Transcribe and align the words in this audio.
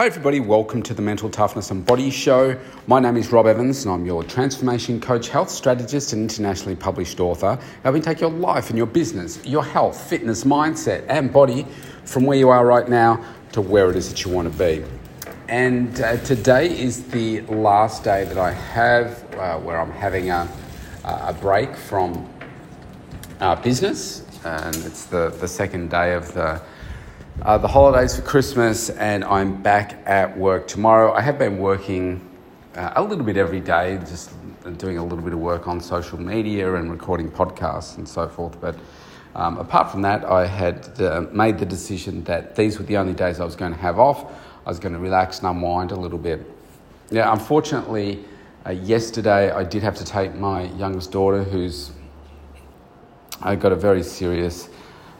Hi, 0.00 0.06
everybody. 0.06 0.40
Welcome 0.40 0.82
to 0.84 0.94
the 0.94 1.02
Mental 1.02 1.28
Toughness 1.28 1.70
and 1.70 1.84
Body 1.84 2.08
Show. 2.08 2.58
My 2.86 3.00
name 3.00 3.18
is 3.18 3.30
Rob 3.32 3.46
Evans, 3.46 3.84
and 3.84 3.92
I'm 3.92 4.06
your 4.06 4.24
transformation 4.24 4.98
coach, 4.98 5.28
health 5.28 5.50
strategist, 5.50 6.14
and 6.14 6.22
internationally 6.22 6.74
published 6.74 7.20
author. 7.20 7.58
Helping 7.82 8.00
take 8.00 8.18
your 8.18 8.30
life 8.30 8.70
and 8.70 8.78
your 8.78 8.86
business, 8.86 9.44
your 9.44 9.62
health, 9.62 10.02
fitness, 10.08 10.44
mindset, 10.44 11.04
and 11.10 11.30
body 11.30 11.66
from 12.06 12.24
where 12.24 12.38
you 12.38 12.48
are 12.48 12.64
right 12.64 12.88
now 12.88 13.22
to 13.52 13.60
where 13.60 13.90
it 13.90 13.96
is 13.96 14.08
that 14.08 14.24
you 14.24 14.30
want 14.30 14.50
to 14.50 14.58
be. 14.58 14.82
And 15.48 16.00
uh, 16.00 16.16
today 16.24 16.80
is 16.80 17.04
the 17.04 17.42
last 17.42 18.02
day 18.02 18.24
that 18.24 18.38
I 18.38 18.52
have 18.52 19.22
uh, 19.34 19.58
where 19.58 19.78
I'm 19.78 19.92
having 19.92 20.30
a, 20.30 20.48
a 21.04 21.36
break 21.38 21.76
from 21.76 22.26
uh, 23.40 23.54
business, 23.56 24.24
and 24.46 24.74
it's 24.76 25.04
the, 25.04 25.28
the 25.28 25.46
second 25.46 25.90
day 25.90 26.14
of 26.14 26.32
the 26.32 26.62
uh, 27.42 27.56
the 27.56 27.68
holidays 27.68 28.16
for 28.16 28.22
Christmas, 28.22 28.90
and 28.90 29.24
I'm 29.24 29.62
back 29.62 30.02
at 30.06 30.36
work 30.36 30.68
tomorrow. 30.68 31.12
I 31.12 31.20
have 31.20 31.38
been 31.38 31.58
working 31.58 32.28
uh, 32.74 32.92
a 32.96 33.02
little 33.02 33.24
bit 33.24 33.36
every 33.36 33.60
day, 33.60 33.98
just 33.98 34.30
doing 34.76 34.98
a 34.98 35.02
little 35.02 35.24
bit 35.24 35.32
of 35.32 35.38
work 35.38 35.66
on 35.66 35.80
social 35.80 36.20
media 36.20 36.74
and 36.74 36.90
recording 36.90 37.30
podcasts 37.30 37.96
and 37.96 38.06
so 38.06 38.28
forth. 38.28 38.60
But 38.60 38.76
um, 39.34 39.58
apart 39.58 39.90
from 39.90 40.02
that, 40.02 40.24
I 40.24 40.46
had 40.46 41.00
uh, 41.00 41.26
made 41.32 41.58
the 41.58 41.66
decision 41.66 42.24
that 42.24 42.56
these 42.56 42.78
were 42.78 42.84
the 42.84 42.98
only 42.98 43.14
days 43.14 43.40
I 43.40 43.44
was 43.44 43.56
going 43.56 43.72
to 43.72 43.78
have 43.78 43.98
off. 43.98 44.30
I 44.66 44.68
was 44.68 44.78
going 44.78 44.92
to 44.92 44.98
relax 44.98 45.38
and 45.38 45.48
unwind 45.48 45.92
a 45.92 45.96
little 45.96 46.18
bit. 46.18 46.44
Now, 47.10 47.32
unfortunately, 47.32 48.24
uh, 48.66 48.70
yesterday 48.70 49.50
I 49.50 49.64
did 49.64 49.82
have 49.82 49.96
to 49.96 50.04
take 50.04 50.34
my 50.34 50.64
youngest 50.72 51.10
daughter, 51.10 51.42
who's 51.42 51.90
uh, 53.40 53.54
got 53.54 53.72
a 53.72 53.76
very 53.76 54.02
serious 54.02 54.68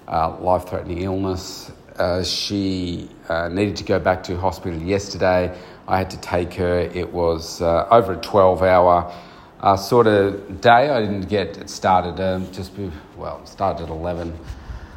uh, 0.06 0.36
life 0.38 0.68
threatening 0.68 1.02
illness 1.02 1.72
uh, 1.98 2.22
she 2.22 3.08
uh, 3.28 3.48
needed 3.48 3.76
to 3.76 3.84
go 3.84 3.98
back 3.98 4.22
to 4.24 4.36
hospital 4.36 4.80
yesterday. 4.80 5.56
I 5.86 5.98
had 5.98 6.10
to 6.10 6.20
take 6.20 6.54
her. 6.54 6.78
It 6.78 7.12
was 7.12 7.60
uh, 7.60 7.88
over 7.90 8.14
a 8.14 8.16
12 8.16 8.62
hour 8.62 9.12
uh, 9.60 9.76
sort 9.76 10.06
of 10.06 10.60
day. 10.60 10.88
I 10.88 11.00
didn't 11.00 11.28
get 11.28 11.58
it 11.58 11.68
started 11.70 12.20
um, 12.22 12.50
just, 12.52 12.72
well, 13.16 13.44
started 13.44 13.84
at 13.84 13.90
11, 13.90 14.38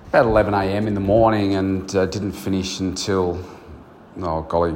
about 0.07 0.25
11 0.25 0.53
a.m. 0.53 0.87
in 0.87 0.93
the 0.93 0.99
morning 0.99 1.55
and 1.55 1.95
uh, 1.95 2.05
didn't 2.05 2.33
finish 2.33 2.79
until, 2.79 3.43
oh 4.21 4.41
golly, 4.43 4.75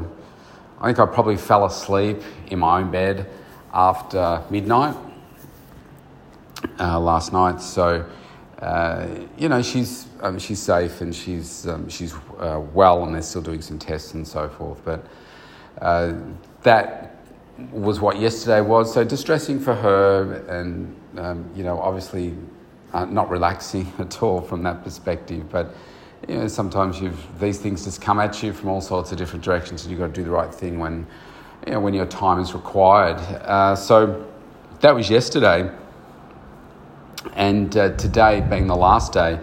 I 0.80 0.88
think 0.88 1.00
I 1.00 1.06
probably 1.06 1.38
fell 1.38 1.66
asleep 1.66 2.22
in 2.48 2.60
my 2.60 2.80
own 2.80 2.92
bed 2.92 3.30
after 3.74 4.44
midnight 4.50 4.96
last 6.80 7.34
night. 7.34 7.62
So, 7.62 8.06
uh, 8.60 9.08
you 9.38 9.50
know, 9.50 9.62
she's 9.62 10.08
um, 10.22 10.40
she's 10.40 10.60
safe 10.60 11.02
and 11.02 11.14
she's 11.14 11.68
um, 11.68 11.88
she's 11.90 12.14
uh, 12.40 12.62
well, 12.74 13.04
and 13.04 13.14
they're 13.14 13.22
still 13.22 13.42
doing 13.42 13.62
some 13.62 13.78
tests 13.78 14.14
and 14.14 14.28
so 14.28 14.50
forth. 14.50 14.84
But 14.84 15.06
uh, 15.82 16.14
that 16.64 17.18
was 17.72 18.00
what 18.00 18.20
yesterday 18.20 18.62
was. 18.62 18.94
So 18.94 19.04
distressing 19.04 19.60
for 19.60 19.76
her, 19.76 20.44
and 20.48 20.96
um, 21.18 21.50
you 21.56 21.64
know, 21.64 21.80
obviously 21.80 22.36
uh, 22.94 23.06
not 23.06 23.30
relaxing 23.30 23.92
at 24.00 24.24
all 24.24 24.42
from 24.42 24.64
that 24.64 24.84
perspective. 24.84 25.50
But 25.52 25.76
you 26.28 26.38
know, 26.38 26.48
sometimes 26.48 27.00
you've 27.00 27.40
these 27.40 27.60
things 27.60 27.86
just 27.86 28.02
come 28.02 28.20
at 28.20 28.42
you 28.42 28.54
from 28.54 28.70
all 28.70 28.82
sorts 28.82 29.12
of 29.12 29.20
different 29.20 29.46
directions, 29.46 29.84
and 29.84 29.92
you've 29.92 30.00
got 30.00 30.08
to 30.08 30.14
do 30.14 30.24
the 30.24 30.32
right 30.32 30.54
thing 30.54 30.80
when 30.80 31.06
you 31.68 31.74
know 31.74 31.80
when 31.80 31.94
your 31.94 32.08
time 32.08 32.40
is 32.40 32.56
required. 32.56 33.18
Uh, 33.44 33.76
so 33.76 34.26
that 34.82 34.96
was 34.96 35.12
yesterday. 35.12 35.70
And 37.34 37.76
uh, 37.76 37.96
today 37.96 38.42
being 38.42 38.68
the 38.68 38.76
last 38.76 39.14
day 39.14 39.40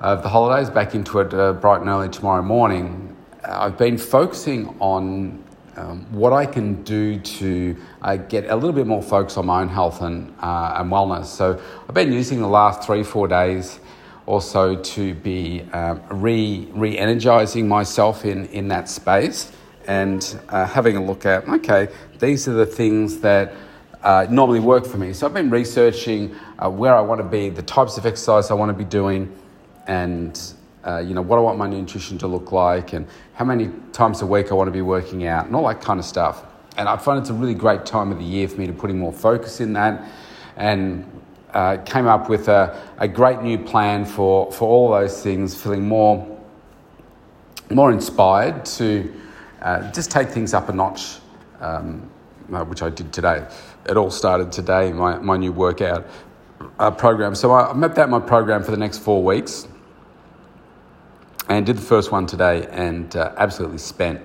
of 0.00 0.22
the 0.22 0.28
holidays, 0.28 0.70
back 0.70 0.94
into 0.94 1.20
it 1.20 1.32
uh, 1.32 1.52
bright 1.54 1.80
and 1.80 1.88
early 1.88 2.08
tomorrow 2.08 2.42
morning, 2.42 3.16
uh, 3.44 3.64
I've 3.64 3.78
been 3.78 3.98
focusing 3.98 4.76
on 4.80 5.44
um, 5.76 6.10
what 6.10 6.32
I 6.32 6.46
can 6.46 6.82
do 6.84 7.18
to 7.18 7.76
uh, 8.02 8.16
get 8.16 8.46
a 8.50 8.54
little 8.54 8.72
bit 8.72 8.86
more 8.86 9.02
focus 9.02 9.36
on 9.36 9.46
my 9.46 9.60
own 9.60 9.68
health 9.68 10.00
and, 10.00 10.34
uh, 10.40 10.76
and 10.78 10.90
wellness. 10.90 11.26
So 11.26 11.60
I've 11.88 11.94
been 11.94 12.12
using 12.12 12.40
the 12.40 12.48
last 12.48 12.82
three, 12.82 13.02
four 13.02 13.28
days 13.28 13.78
also 14.24 14.74
to 14.74 15.14
be 15.14 15.62
um, 15.72 16.02
re, 16.10 16.68
re-energizing 16.72 17.68
myself 17.68 18.24
in, 18.24 18.46
in 18.46 18.68
that 18.68 18.88
space 18.88 19.52
and 19.86 20.38
uh, 20.48 20.66
having 20.66 20.96
a 20.96 21.04
look 21.04 21.26
at, 21.26 21.48
okay, 21.48 21.88
these 22.18 22.48
are 22.48 22.54
the 22.54 22.66
things 22.66 23.20
that 23.20 23.52
uh, 24.06 24.24
normally 24.30 24.60
work 24.60 24.86
for 24.86 24.98
me. 24.98 25.12
So 25.12 25.26
I've 25.26 25.34
been 25.34 25.50
researching 25.50 26.32
uh, 26.60 26.70
where 26.70 26.94
I 26.94 27.00
want 27.00 27.20
to 27.20 27.26
be, 27.26 27.50
the 27.50 27.62
types 27.62 27.98
of 27.98 28.06
exercise 28.06 28.52
I 28.52 28.54
want 28.54 28.68
to 28.70 28.72
be 28.72 28.84
doing, 28.84 29.36
and 29.88 30.40
uh, 30.86 30.98
you 30.98 31.12
know 31.12 31.22
what 31.22 31.38
I 31.38 31.40
want 31.40 31.58
my 31.58 31.66
nutrition 31.66 32.16
to 32.18 32.28
look 32.28 32.52
like, 32.52 32.92
and 32.92 33.04
how 33.34 33.44
many 33.44 33.68
times 33.92 34.22
a 34.22 34.26
week 34.26 34.52
I 34.52 34.54
want 34.54 34.68
to 34.68 34.72
be 34.72 34.80
working 34.80 35.26
out, 35.26 35.46
and 35.46 35.56
all 35.56 35.66
that 35.66 35.80
kind 35.80 35.98
of 35.98 36.06
stuff. 36.06 36.44
And 36.76 36.88
I 36.88 36.96
find 36.96 37.18
it's 37.18 37.30
a 37.30 37.34
really 37.34 37.54
great 37.54 37.84
time 37.84 38.12
of 38.12 38.18
the 38.18 38.24
year 38.24 38.46
for 38.46 38.60
me 38.60 38.68
to 38.68 38.72
putting 38.72 38.96
more 38.96 39.12
focus 39.12 39.60
in 39.60 39.72
that, 39.72 40.08
and 40.56 41.04
uh, 41.52 41.78
came 41.78 42.06
up 42.06 42.28
with 42.28 42.46
a, 42.46 42.80
a 42.98 43.08
great 43.08 43.42
new 43.42 43.58
plan 43.58 44.04
for 44.04 44.52
for 44.52 44.68
all 44.68 44.92
those 44.92 45.20
things, 45.20 45.60
feeling 45.60 45.82
more 45.82 46.24
more 47.70 47.90
inspired 47.90 48.64
to 48.66 49.12
uh, 49.62 49.90
just 49.90 50.12
take 50.12 50.28
things 50.28 50.54
up 50.54 50.68
a 50.68 50.72
notch. 50.72 51.16
Um, 51.60 52.08
uh, 52.52 52.64
which 52.64 52.82
I 52.82 52.90
did 52.90 53.12
today. 53.12 53.44
It 53.88 53.96
all 53.96 54.10
started 54.10 54.50
today, 54.50 54.92
my, 54.92 55.18
my 55.18 55.36
new 55.36 55.52
workout 55.52 56.06
uh, 56.78 56.90
program. 56.90 57.34
So 57.36 57.52
I 57.52 57.72
mapped 57.72 57.98
out 57.98 58.08
my 58.08 58.18
program 58.18 58.64
for 58.64 58.72
the 58.72 58.76
next 58.76 58.98
four 58.98 59.22
weeks 59.22 59.68
and 61.48 61.64
did 61.64 61.76
the 61.76 61.82
first 61.82 62.10
one 62.10 62.26
today 62.26 62.66
and 62.70 63.14
uh, 63.14 63.32
absolutely 63.36 63.78
spent 63.78 64.20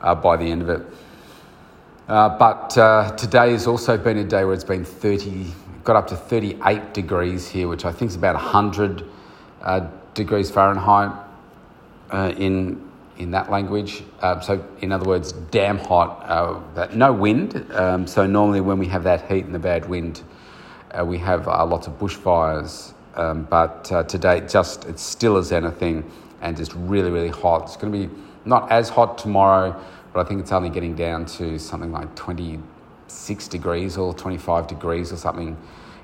uh, 0.00 0.14
by 0.14 0.36
the 0.36 0.44
end 0.44 0.62
of 0.62 0.68
it. 0.68 0.82
Uh, 2.06 2.38
but 2.38 2.76
uh, 2.78 3.10
today 3.16 3.50
has 3.52 3.66
also 3.66 3.96
been 3.98 4.18
a 4.18 4.24
day 4.24 4.44
where 4.44 4.54
it's 4.54 4.62
been 4.62 4.84
30, 4.84 5.46
got 5.82 5.96
up 5.96 6.06
to 6.08 6.16
38 6.16 6.94
degrees 6.94 7.48
here, 7.48 7.66
which 7.66 7.84
I 7.84 7.92
think 7.92 8.10
is 8.10 8.16
about 8.16 8.36
100 8.36 9.04
degrees 10.14 10.50
Fahrenheit 10.50 11.12
in 12.38 12.89
in 13.20 13.30
that 13.32 13.50
language. 13.50 14.02
Um, 14.22 14.42
so, 14.42 14.64
in 14.80 14.92
other 14.92 15.04
words, 15.04 15.32
damn 15.32 15.76
hot, 15.76 16.24
uh, 16.26 16.88
no 16.94 17.12
wind. 17.12 17.70
Um, 17.72 18.06
so, 18.06 18.26
normally 18.26 18.62
when 18.62 18.78
we 18.78 18.86
have 18.86 19.04
that 19.04 19.30
heat 19.30 19.44
and 19.44 19.54
the 19.54 19.58
bad 19.58 19.86
wind, 19.88 20.22
uh, 20.98 21.04
we 21.04 21.18
have 21.18 21.46
uh, 21.46 21.64
lots 21.66 21.86
of 21.86 21.98
bushfires. 21.98 22.94
Um, 23.14 23.42
but 23.44 23.92
uh, 23.92 24.04
today, 24.04 24.40
just 24.48 24.86
it's 24.86 25.02
still 25.02 25.36
as 25.36 25.52
anything 25.52 26.10
and 26.40 26.56
just 26.56 26.72
really, 26.74 27.10
really 27.10 27.28
hot. 27.28 27.64
It's 27.64 27.76
going 27.76 27.92
to 27.92 28.08
be 28.08 28.14
not 28.46 28.72
as 28.72 28.88
hot 28.88 29.18
tomorrow, 29.18 29.78
but 30.14 30.24
I 30.24 30.28
think 30.28 30.40
it's 30.40 30.52
only 30.52 30.70
getting 30.70 30.94
down 30.94 31.26
to 31.26 31.58
something 31.58 31.92
like 31.92 32.14
26 32.14 33.48
degrees 33.48 33.98
or 33.98 34.14
25 34.14 34.66
degrees 34.66 35.12
or 35.12 35.16
something 35.16 35.58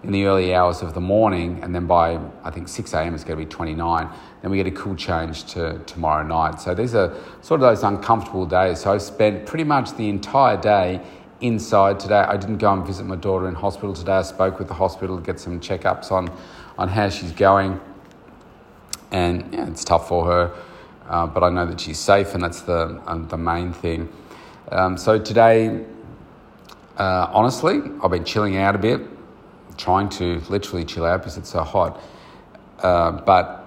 in 0.06 0.12
the 0.12 0.24
early 0.26 0.54
hours 0.54 0.82
of 0.82 0.94
the 0.94 1.00
morning, 1.00 1.58
and 1.64 1.74
then 1.74 1.86
by 1.86 2.20
I 2.44 2.50
think 2.52 2.68
6 2.68 2.94
a.m. 2.94 3.12
it's 3.12 3.24
going 3.24 3.38
to 3.38 3.44
be 3.44 3.50
29. 3.50 4.08
Then 4.40 4.50
we 4.52 4.56
get 4.56 4.68
a 4.68 4.70
cool 4.70 4.94
change 4.94 5.44
to 5.54 5.80
tomorrow 5.80 6.24
night. 6.24 6.60
So 6.60 6.74
these 6.74 6.94
are 6.94 7.12
sort 7.42 7.60
of 7.60 7.68
those 7.68 7.82
uncomfortable 7.82 8.46
days. 8.46 8.80
So 8.80 8.92
I 8.92 8.98
spent 8.98 9.46
pretty 9.46 9.64
much 9.64 9.96
the 9.96 10.08
entire 10.08 10.56
day 10.56 11.00
inside 11.40 11.98
today. 11.98 12.20
I 12.20 12.36
didn't 12.36 12.58
go 12.58 12.72
and 12.72 12.86
visit 12.86 13.04
my 13.04 13.16
daughter 13.16 13.48
in 13.48 13.56
hospital 13.56 13.92
today. 13.92 14.12
I 14.12 14.22
spoke 14.22 14.60
with 14.60 14.68
the 14.68 14.74
hospital 14.74 15.16
to 15.16 15.22
get 15.22 15.40
some 15.40 15.58
checkups 15.60 16.12
on 16.12 16.30
on 16.78 16.88
how 16.88 17.08
she's 17.08 17.32
going, 17.32 17.80
and 19.10 19.52
yeah, 19.52 19.66
it's 19.66 19.82
tough 19.84 20.06
for 20.06 20.24
her. 20.26 20.54
Uh, 21.08 21.26
but 21.26 21.42
I 21.42 21.50
know 21.50 21.66
that 21.66 21.80
she's 21.80 21.98
safe, 21.98 22.32
and 22.32 22.44
that's 22.44 22.60
the 22.60 23.02
um, 23.06 23.26
the 23.26 23.38
main 23.38 23.72
thing. 23.72 24.08
Um, 24.70 24.96
so 24.96 25.18
today, 25.18 25.84
uh, 26.96 27.28
honestly, 27.32 27.80
I've 28.04 28.12
been 28.12 28.24
chilling 28.24 28.56
out 28.56 28.76
a 28.76 28.78
bit 28.78 29.15
trying 29.76 30.08
to 30.08 30.40
literally 30.48 30.84
chill 30.84 31.04
out 31.04 31.20
because 31.20 31.36
it's 31.36 31.50
so 31.50 31.62
hot. 31.62 32.00
Uh, 32.80 33.12
but 33.12 33.66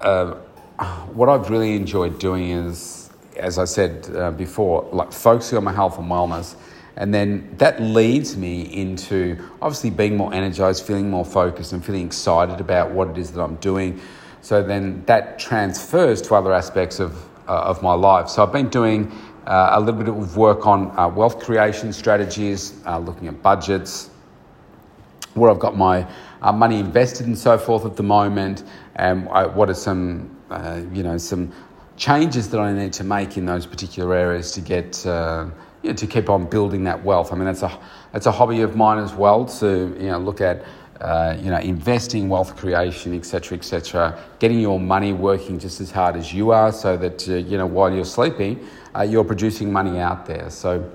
uh, 0.00 0.34
what 1.12 1.28
I've 1.28 1.50
really 1.50 1.76
enjoyed 1.76 2.18
doing 2.18 2.50
is, 2.50 3.10
as 3.36 3.58
I 3.58 3.64
said 3.64 4.08
uh, 4.14 4.30
before, 4.30 4.88
like 4.92 5.12
focusing 5.12 5.58
on 5.58 5.64
my 5.64 5.72
health 5.72 5.98
and 5.98 6.10
wellness. 6.10 6.56
And 6.96 7.12
then 7.12 7.56
that 7.58 7.82
leads 7.82 8.36
me 8.36 8.62
into 8.72 9.36
obviously 9.60 9.90
being 9.90 10.16
more 10.16 10.32
energized, 10.32 10.84
feeling 10.86 11.10
more 11.10 11.24
focused, 11.24 11.72
and 11.72 11.84
feeling 11.84 12.06
excited 12.06 12.60
about 12.60 12.92
what 12.92 13.08
it 13.08 13.18
is 13.18 13.32
that 13.32 13.42
I'm 13.42 13.56
doing. 13.56 14.00
So 14.42 14.62
then 14.62 15.04
that 15.06 15.38
transfers 15.38 16.22
to 16.22 16.34
other 16.36 16.52
aspects 16.52 17.00
of, 17.00 17.16
uh, 17.48 17.62
of 17.62 17.82
my 17.82 17.94
life. 17.94 18.28
So 18.28 18.44
I've 18.44 18.52
been 18.52 18.68
doing 18.68 19.10
uh, 19.46 19.70
a 19.72 19.80
little 19.80 20.00
bit 20.00 20.08
of 20.08 20.36
work 20.36 20.66
on 20.66 20.96
uh, 20.96 21.08
wealth 21.08 21.40
creation 21.40 21.92
strategies, 21.92 22.74
looking 22.86 23.26
at 23.26 23.42
budgets, 23.42 24.10
where 25.34 25.50
I've 25.50 25.58
got 25.58 25.76
my 25.76 26.06
uh, 26.42 26.52
money 26.52 26.78
invested 26.78 27.26
and 27.26 27.36
so 27.38 27.58
forth 27.58 27.84
at 27.84 27.96
the 27.96 28.02
moment, 28.02 28.64
and 28.96 29.28
I, 29.28 29.46
what 29.46 29.68
are 29.70 29.74
some, 29.74 30.36
uh, 30.50 30.80
you 30.92 31.02
know, 31.02 31.18
some 31.18 31.52
changes 31.96 32.48
that 32.50 32.60
I 32.60 32.72
need 32.72 32.92
to 32.94 33.04
make 33.04 33.36
in 33.36 33.46
those 33.46 33.66
particular 33.66 34.14
areas 34.14 34.52
to 34.52 34.60
get, 34.60 35.04
uh, 35.06 35.46
you 35.82 35.90
know, 35.90 35.96
to 35.96 36.06
keep 36.06 36.28
on 36.30 36.46
building 36.46 36.84
that 36.84 37.04
wealth. 37.04 37.32
I 37.32 37.36
mean, 37.36 37.46
that's 37.46 37.62
a 37.62 37.78
that's 38.12 38.26
a 38.26 38.32
hobby 38.32 38.60
of 38.62 38.76
mine 38.76 38.98
as 38.98 39.12
well 39.12 39.44
to 39.60 39.96
you 39.98 40.08
know 40.08 40.18
look 40.18 40.40
at. 40.40 40.64
uh, 41.00 41.36
you 41.42 41.50
know, 41.50 41.58
investing, 41.58 42.28
wealth 42.28 42.56
creation, 42.56 43.14
etc., 43.14 43.58
etc., 43.58 44.16
getting 44.38 44.60
your 44.60 44.78
money 44.78 45.12
working 45.12 45.58
just 45.58 45.80
as 45.80 45.90
hard 45.90 46.16
as 46.16 46.32
you 46.32 46.52
are, 46.52 46.72
so 46.72 46.96
that 46.96 47.28
uh, 47.28 47.34
you 47.34 47.58
know 47.58 47.66
while 47.66 47.92
you're 47.92 48.04
sleeping, 48.04 48.64
uh, 48.96 49.02
you're 49.02 49.24
producing 49.24 49.72
money 49.72 49.98
out 49.98 50.24
there. 50.24 50.48
So 50.50 50.88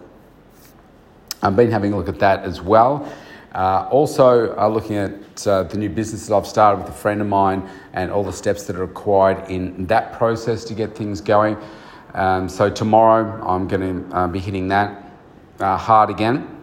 I've 1.43 1.55
been 1.55 1.69
having 1.69 1.93
a 1.93 1.97
look 1.97 2.07
at 2.09 2.19
that 2.19 2.43
as 2.43 2.61
well. 2.61 3.11
Uh, 3.53 3.87
also, 3.89 4.55
uh, 4.57 4.67
looking 4.67 4.95
at 4.95 5.47
uh, 5.47 5.63
the 5.63 5.77
new 5.77 5.89
business 5.89 6.27
that 6.27 6.35
I've 6.35 6.45
started 6.45 6.83
with 6.83 6.89
a 6.89 6.97
friend 6.97 7.19
of 7.19 7.27
mine 7.27 7.67
and 7.93 8.11
all 8.11 8.23
the 8.23 8.33
steps 8.33 8.65
that 8.65 8.75
are 8.75 8.85
required 8.85 9.49
in 9.49 9.87
that 9.87 10.13
process 10.13 10.63
to 10.65 10.75
get 10.75 10.95
things 10.95 11.19
going. 11.19 11.57
Um, 12.13 12.47
so, 12.47 12.69
tomorrow 12.69 13.43
I'm 13.47 13.67
going 13.67 14.07
to 14.07 14.15
uh, 14.15 14.27
be 14.27 14.39
hitting 14.39 14.67
that 14.67 15.03
uh, 15.59 15.77
hard 15.77 16.11
again. 16.11 16.57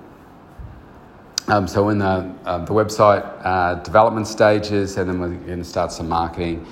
Um, 1.48 1.66
so, 1.66 1.88
in 1.88 1.98
the, 1.98 2.32
uh, 2.44 2.64
the 2.64 2.72
website 2.72 3.82
development 3.82 4.28
stages, 4.28 4.96
and 4.96 5.10
then 5.10 5.18
we're 5.18 5.34
going 5.46 5.58
to 5.58 5.64
start 5.64 5.90
some 5.90 6.08
marketing. 6.08 6.66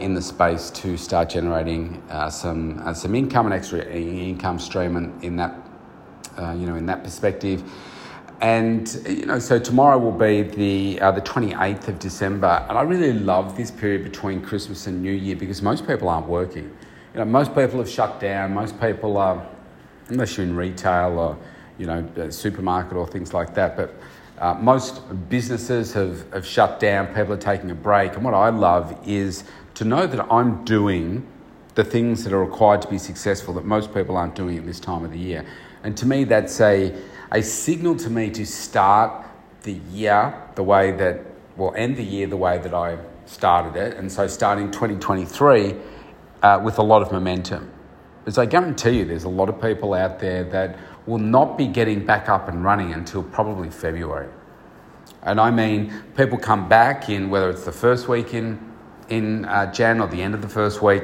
in 0.00 0.12
the 0.12 0.20
space 0.20 0.70
to 0.70 0.98
start 0.98 1.30
generating 1.30 2.02
some 2.30 2.94
some 2.94 3.14
income 3.14 3.46
and 3.46 3.54
extra 3.54 3.80
income 3.90 4.58
stream 4.58 4.96
in, 4.96 5.18
in 5.22 5.36
that 5.36 5.54
you 6.58 6.66
know 6.66 6.76
in 6.76 6.84
that 6.86 7.02
perspective, 7.02 7.62
and 8.40 9.02
you 9.06 9.26
know, 9.26 9.38
so 9.38 9.58
tomorrow 9.58 9.98
will 9.98 10.12
be 10.12 10.42
the 10.42 11.00
uh, 11.00 11.10
the 11.10 11.20
twenty 11.20 11.54
eighth 11.54 11.88
of 11.88 11.98
December, 11.98 12.64
and 12.68 12.78
I 12.78 12.82
really 12.82 13.12
love 13.12 13.56
this 13.56 13.70
period 13.70 14.02
between 14.02 14.40
Christmas 14.40 14.86
and 14.86 15.02
New 15.02 15.12
Year 15.12 15.36
because 15.36 15.60
most 15.60 15.86
people 15.86 16.08
aren't 16.08 16.26
working. 16.26 16.64
You 17.12 17.18
know, 17.20 17.24
most 17.24 17.54
people 17.54 17.78
have 17.78 17.88
shut 17.88 18.20
down. 18.20 18.54
Most 18.54 18.80
people 18.80 19.16
are, 19.18 19.46
unless 20.08 20.36
you're 20.36 20.46
in 20.46 20.56
retail 20.56 21.18
or 21.18 21.38
you 21.76 21.86
know, 21.86 22.30
supermarket 22.30 22.92
or 22.92 23.06
things 23.06 23.32
like 23.32 23.54
that. 23.54 23.76
But 23.76 23.94
uh, 24.38 24.54
most 24.54 25.02
businesses 25.28 25.92
have, 25.94 26.30
have 26.32 26.46
shut 26.46 26.78
down. 26.78 27.08
People 27.08 27.32
are 27.32 27.38
taking 27.38 27.70
a 27.70 27.74
break, 27.74 28.14
and 28.14 28.24
what 28.24 28.34
I 28.34 28.50
love 28.50 28.96
is 29.06 29.44
to 29.74 29.84
know 29.84 30.06
that 30.06 30.20
I'm 30.30 30.64
doing 30.64 31.26
the 31.74 31.84
things 31.84 32.24
that 32.24 32.32
are 32.32 32.44
required 32.44 32.82
to 32.82 32.88
be 32.88 32.98
successful 32.98 33.54
that 33.54 33.64
most 33.64 33.94
people 33.94 34.16
aren't 34.16 34.34
doing 34.34 34.58
at 34.58 34.66
this 34.66 34.80
time 34.80 35.04
of 35.04 35.12
the 35.12 35.18
year. 35.18 35.44
And 35.82 35.96
to 35.96 36.06
me, 36.06 36.24
that's 36.24 36.60
a 36.60 36.94
a 37.32 37.42
signal 37.42 37.96
to 37.96 38.10
me 38.10 38.30
to 38.30 38.44
start 38.44 39.26
the 39.62 39.74
year 39.92 40.34
the 40.54 40.62
way 40.62 40.90
that, 40.92 41.20
well, 41.56 41.72
end 41.76 41.96
the 41.96 42.02
year 42.02 42.26
the 42.26 42.36
way 42.36 42.58
that 42.58 42.74
I 42.74 42.98
started 43.26 43.76
it. 43.76 43.96
And 43.96 44.10
so 44.10 44.26
starting 44.26 44.70
2023 44.70 45.76
uh, 46.42 46.60
with 46.62 46.78
a 46.78 46.82
lot 46.82 47.02
of 47.02 47.12
momentum. 47.12 47.70
Because 48.24 48.38
I 48.38 48.46
guarantee 48.46 48.98
you 48.98 49.04
there's 49.04 49.24
a 49.24 49.28
lot 49.28 49.48
of 49.48 49.60
people 49.60 49.94
out 49.94 50.18
there 50.18 50.44
that 50.44 50.78
will 51.06 51.18
not 51.18 51.56
be 51.56 51.66
getting 51.66 52.04
back 52.04 52.28
up 52.28 52.48
and 52.48 52.64
running 52.64 52.92
until 52.92 53.22
probably 53.22 53.70
February. 53.70 54.28
And 55.22 55.40
I 55.40 55.50
mean, 55.50 55.92
people 56.16 56.38
come 56.38 56.68
back 56.68 57.08
in 57.08 57.30
whether 57.30 57.50
it's 57.50 57.64
the 57.64 57.72
first 57.72 58.08
week 58.08 58.34
in, 58.34 58.58
in 59.08 59.44
uh, 59.44 59.72
Jan 59.72 60.00
or 60.00 60.08
the 60.08 60.22
end 60.22 60.34
of 60.34 60.42
the 60.42 60.48
first 60.48 60.82
week, 60.82 61.02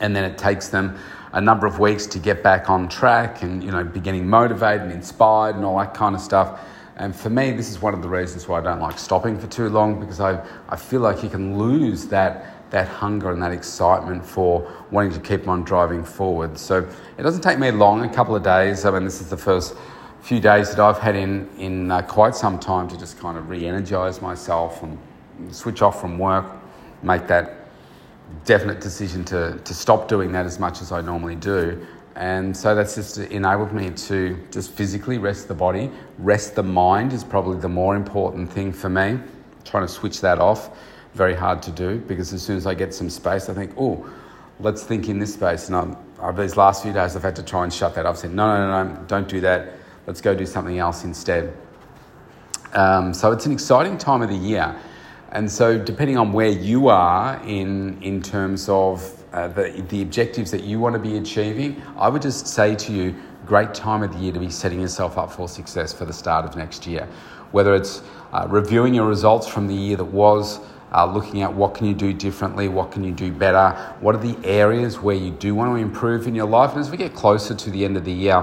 and 0.00 0.14
then 0.14 0.24
it 0.24 0.38
takes 0.38 0.68
them 0.68 0.98
a 1.36 1.40
number 1.40 1.66
of 1.66 1.78
weeks 1.78 2.06
to 2.06 2.18
get 2.18 2.42
back 2.42 2.70
on 2.70 2.88
track 2.88 3.42
and 3.42 3.62
you 3.62 3.70
know 3.70 3.84
be 3.84 4.00
getting 4.00 4.26
motivated 4.26 4.80
and 4.80 4.92
inspired 4.92 5.54
and 5.54 5.64
all 5.66 5.78
that 5.78 5.92
kind 5.92 6.14
of 6.14 6.20
stuff. 6.20 6.60
And 6.96 7.14
for 7.14 7.28
me, 7.28 7.52
this 7.52 7.70
is 7.70 7.78
one 7.82 7.92
of 7.92 8.00
the 8.00 8.08
reasons 8.08 8.48
why 8.48 8.58
I 8.58 8.62
don't 8.62 8.80
like 8.80 8.98
stopping 8.98 9.38
for 9.38 9.46
too 9.46 9.68
long 9.68 10.00
because 10.00 10.18
I, 10.18 10.42
I 10.70 10.76
feel 10.76 11.02
like 11.02 11.22
you 11.22 11.28
can 11.28 11.58
lose 11.58 12.06
that, 12.06 12.70
that 12.70 12.88
hunger 12.88 13.30
and 13.32 13.42
that 13.42 13.52
excitement 13.52 14.24
for 14.24 14.66
wanting 14.90 15.12
to 15.12 15.20
keep 15.20 15.46
on 15.46 15.62
driving 15.62 16.02
forward. 16.02 16.56
So 16.56 16.88
it 17.18 17.22
doesn't 17.22 17.42
take 17.42 17.58
me 17.58 17.70
long, 17.70 18.02
a 18.02 18.08
couple 18.08 18.34
of 18.34 18.42
days. 18.42 18.86
I 18.86 18.90
mean, 18.92 19.04
this 19.04 19.20
is 19.20 19.28
the 19.28 19.36
first 19.36 19.76
few 20.22 20.40
days 20.40 20.70
that 20.70 20.80
I've 20.80 20.98
had 20.98 21.16
in, 21.16 21.50
in 21.58 21.90
uh, 21.90 22.00
quite 22.00 22.34
some 22.34 22.58
time 22.58 22.88
to 22.88 22.98
just 22.98 23.18
kind 23.18 23.36
of 23.36 23.50
re 23.50 23.66
energize 23.66 24.22
myself 24.22 24.82
and 24.82 24.98
switch 25.54 25.82
off 25.82 26.00
from 26.00 26.18
work, 26.18 26.46
make 27.02 27.26
that 27.26 27.55
definite 28.44 28.80
decision 28.80 29.24
to, 29.26 29.58
to 29.64 29.74
stop 29.74 30.08
doing 30.08 30.32
that 30.32 30.46
as 30.46 30.58
much 30.58 30.80
as 30.80 30.92
I 30.92 31.00
normally 31.00 31.36
do. 31.36 31.84
And 32.16 32.56
so 32.56 32.74
that's 32.74 32.94
just 32.94 33.18
enabled 33.18 33.72
me 33.72 33.90
to 33.90 34.42
just 34.50 34.70
physically 34.70 35.18
rest 35.18 35.48
the 35.48 35.54
body. 35.54 35.90
Rest 36.18 36.54
the 36.54 36.62
mind 36.62 37.12
is 37.12 37.22
probably 37.22 37.58
the 37.58 37.68
more 37.68 37.94
important 37.94 38.50
thing 38.50 38.72
for 38.72 38.88
me. 38.88 39.18
Trying 39.64 39.86
to 39.86 39.92
switch 39.92 40.20
that 40.22 40.38
off, 40.38 40.70
very 41.12 41.34
hard 41.34 41.62
to 41.62 41.70
do 41.70 41.98
because 41.98 42.32
as 42.32 42.42
soon 42.42 42.56
as 42.56 42.66
I 42.66 42.74
get 42.74 42.94
some 42.94 43.10
space, 43.10 43.48
I 43.50 43.54
think, 43.54 43.72
oh, 43.76 44.08
let's 44.60 44.82
think 44.82 45.08
in 45.08 45.18
this 45.18 45.34
space. 45.34 45.68
And 45.68 45.76
I'm, 45.76 45.96
uh, 46.18 46.32
these 46.32 46.56
last 46.56 46.82
few 46.82 46.92
days, 46.92 47.16
I've 47.16 47.22
had 47.22 47.36
to 47.36 47.42
try 47.42 47.64
and 47.64 47.72
shut 47.72 47.94
that 47.96 48.06
off. 48.06 48.14
I've 48.14 48.18
said, 48.20 48.32
no, 48.32 48.46
no, 48.56 48.84
no, 48.84 48.94
no, 48.94 49.04
don't 49.06 49.28
do 49.28 49.40
that. 49.42 49.74
Let's 50.06 50.22
go 50.22 50.34
do 50.34 50.46
something 50.46 50.78
else 50.78 51.04
instead. 51.04 51.54
Um, 52.72 53.12
so 53.12 53.32
it's 53.32 53.44
an 53.44 53.52
exciting 53.52 53.98
time 53.98 54.22
of 54.22 54.30
the 54.30 54.36
year. 54.36 54.74
And 55.36 55.52
so, 55.52 55.78
depending 55.78 56.16
on 56.16 56.32
where 56.32 56.48
you 56.48 56.88
are 56.88 57.38
in, 57.44 58.02
in 58.02 58.22
terms 58.22 58.70
of 58.70 59.22
uh, 59.34 59.48
the, 59.48 59.84
the 59.90 60.00
objectives 60.00 60.50
that 60.50 60.64
you 60.64 60.80
want 60.80 60.94
to 60.94 60.98
be 60.98 61.18
achieving, 61.18 61.82
I 61.98 62.08
would 62.08 62.22
just 62.22 62.46
say 62.46 62.74
to 62.74 62.90
you, 62.90 63.14
great 63.44 63.74
time 63.74 64.02
of 64.02 64.14
the 64.14 64.18
year 64.18 64.32
to 64.32 64.40
be 64.40 64.48
setting 64.48 64.80
yourself 64.80 65.18
up 65.18 65.30
for 65.30 65.46
success 65.46 65.92
for 65.92 66.06
the 66.06 66.12
start 66.14 66.46
of 66.46 66.56
next 66.56 66.86
year. 66.86 67.06
Whether 67.52 67.74
it's 67.74 68.00
uh, 68.32 68.46
reviewing 68.48 68.94
your 68.94 69.06
results 69.06 69.46
from 69.46 69.66
the 69.66 69.74
year 69.74 69.98
that 69.98 70.06
was, 70.06 70.60
uh, 70.94 71.04
looking 71.04 71.42
at 71.42 71.52
what 71.52 71.74
can 71.74 71.86
you 71.86 71.94
do 71.94 72.14
differently, 72.14 72.68
what 72.68 72.90
can 72.90 73.04
you 73.04 73.12
do 73.12 73.30
better, 73.30 73.72
what 74.00 74.14
are 74.14 74.22
the 74.22 74.38
areas 74.42 75.00
where 75.00 75.16
you 75.16 75.32
do 75.32 75.54
want 75.54 75.70
to 75.70 75.76
improve 75.76 76.26
in 76.26 76.34
your 76.34 76.48
life. 76.48 76.70
And 76.70 76.80
as 76.80 76.90
we 76.90 76.96
get 76.96 77.14
closer 77.14 77.54
to 77.54 77.70
the 77.70 77.84
end 77.84 77.98
of 77.98 78.06
the 78.06 78.12
year 78.12 78.42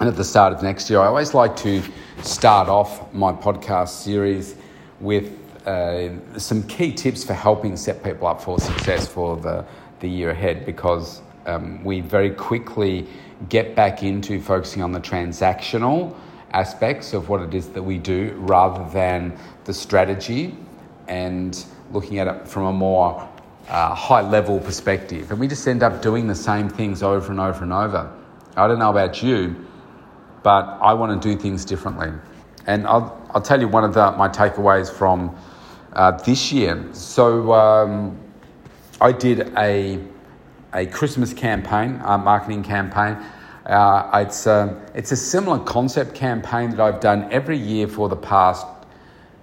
and 0.00 0.08
at 0.08 0.16
the 0.16 0.24
start 0.24 0.52
of 0.52 0.64
next 0.64 0.90
year, 0.90 0.98
I 0.98 1.06
always 1.06 1.32
like 1.32 1.54
to 1.58 1.80
start 2.24 2.68
off 2.68 3.14
my 3.14 3.30
podcast 3.30 3.90
series 3.90 4.56
with 5.00 5.32
uh, 5.66 6.38
some 6.38 6.62
key 6.64 6.92
tips 6.92 7.24
for 7.24 7.34
helping 7.34 7.76
set 7.76 8.02
people 8.02 8.28
up 8.28 8.40
for 8.40 8.58
success 8.58 9.06
for 9.06 9.36
the, 9.36 9.64
the 10.00 10.08
year 10.08 10.30
ahead 10.30 10.64
because 10.64 11.20
um, 11.46 11.82
we 11.84 12.00
very 12.00 12.30
quickly 12.30 13.06
get 13.48 13.74
back 13.74 14.02
into 14.02 14.40
focusing 14.40 14.82
on 14.82 14.92
the 14.92 15.00
transactional 15.00 16.16
aspects 16.52 17.12
of 17.12 17.28
what 17.28 17.40
it 17.42 17.54
is 17.54 17.68
that 17.70 17.82
we 17.82 17.98
do 17.98 18.32
rather 18.38 18.88
than 18.92 19.36
the 19.64 19.74
strategy 19.74 20.56
and 21.08 21.64
looking 21.92 22.18
at 22.18 22.26
it 22.26 22.48
from 22.48 22.64
a 22.64 22.72
more 22.72 23.28
uh, 23.68 23.94
high 23.94 24.22
level 24.22 24.60
perspective. 24.60 25.30
And 25.30 25.40
we 25.40 25.48
just 25.48 25.66
end 25.66 25.82
up 25.82 26.02
doing 26.02 26.26
the 26.26 26.34
same 26.34 26.68
things 26.68 27.02
over 27.02 27.30
and 27.30 27.40
over 27.40 27.62
and 27.62 27.72
over. 27.72 28.12
I 28.56 28.68
don't 28.68 28.78
know 28.78 28.90
about 28.90 29.22
you, 29.22 29.66
but 30.42 30.62
I 30.80 30.94
want 30.94 31.20
to 31.20 31.28
do 31.28 31.40
things 31.40 31.64
differently. 31.64 32.10
And 32.66 32.86
I'll, 32.86 33.25
I'll 33.36 33.42
tell 33.42 33.60
you 33.60 33.68
one 33.68 33.84
of 33.84 33.92
the, 33.92 34.12
my 34.12 34.30
takeaways 34.30 34.90
from 34.90 35.36
uh, 35.92 36.12
this 36.12 36.50
year. 36.52 36.82
So 36.92 37.52
um, 37.52 38.18
I 38.98 39.12
did 39.12 39.52
a, 39.58 40.02
a 40.72 40.86
Christmas 40.86 41.34
campaign, 41.34 42.00
a 42.02 42.16
marketing 42.16 42.62
campaign. 42.62 43.18
Uh, 43.66 44.24
it's, 44.26 44.46
a, 44.46 44.82
it's 44.94 45.12
a 45.12 45.16
similar 45.16 45.58
concept 45.58 46.14
campaign 46.14 46.70
that 46.70 46.80
I've 46.80 47.00
done 47.00 47.30
every 47.30 47.58
year 47.58 47.86
for 47.86 48.08
the 48.08 48.16
past 48.16 48.66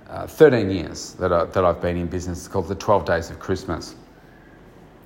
uh, 0.09 0.25
13 0.25 0.71
years 0.71 1.13
that, 1.19 1.31
I, 1.31 1.45
that 1.45 1.63
I've 1.63 1.79
been 1.79 1.95
in 1.95 2.07
business. 2.07 2.39
It's 2.39 2.47
called 2.47 2.69
the 2.69 2.73
12 2.73 3.05
Days 3.05 3.29
of 3.29 3.39
Christmas. 3.39 3.93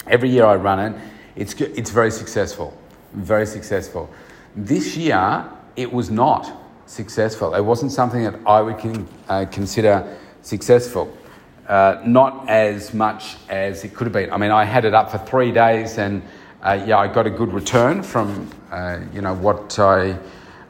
Every 0.05 0.29
year 0.29 0.45
I 0.45 0.55
run 0.55 0.79
it. 0.79 1.01
It's, 1.35 1.59
it's 1.59 1.91
very 1.91 2.11
successful, 2.11 2.73
very 3.11 3.47
successful. 3.47 4.09
This 4.55 4.95
year 4.95 5.43
it 5.75 5.91
was 5.91 6.09
not 6.09 6.66
successful. 6.87 7.53
It 7.53 7.61
wasn't 7.61 7.91
something 7.91 8.23
that 8.23 8.35
I 8.45 8.61
would 8.61 8.79
con- 8.79 9.07
uh, 9.29 9.45
consider 9.51 10.17
successful. 10.41 11.15
Uh, 11.67 12.01
not 12.05 12.47
as 12.47 12.93
much 12.93 13.35
as 13.49 13.83
it 13.83 13.93
could 13.93 14.05
have 14.05 14.13
been. 14.13 14.31
I 14.31 14.37
mean, 14.37 14.51
I 14.51 14.63
had 14.63 14.85
it 14.85 14.93
up 14.93 15.11
for 15.11 15.17
three 15.17 15.51
days, 15.51 15.97
and 15.97 16.21
uh, 16.63 16.81
yeah, 16.85 16.97
I 16.97 17.07
got 17.07 17.27
a 17.27 17.29
good 17.29 17.51
return 17.51 18.01
from 18.01 18.49
uh, 18.71 18.99
you 19.13 19.21
know 19.21 19.35
what 19.35 19.77
I 19.77 20.17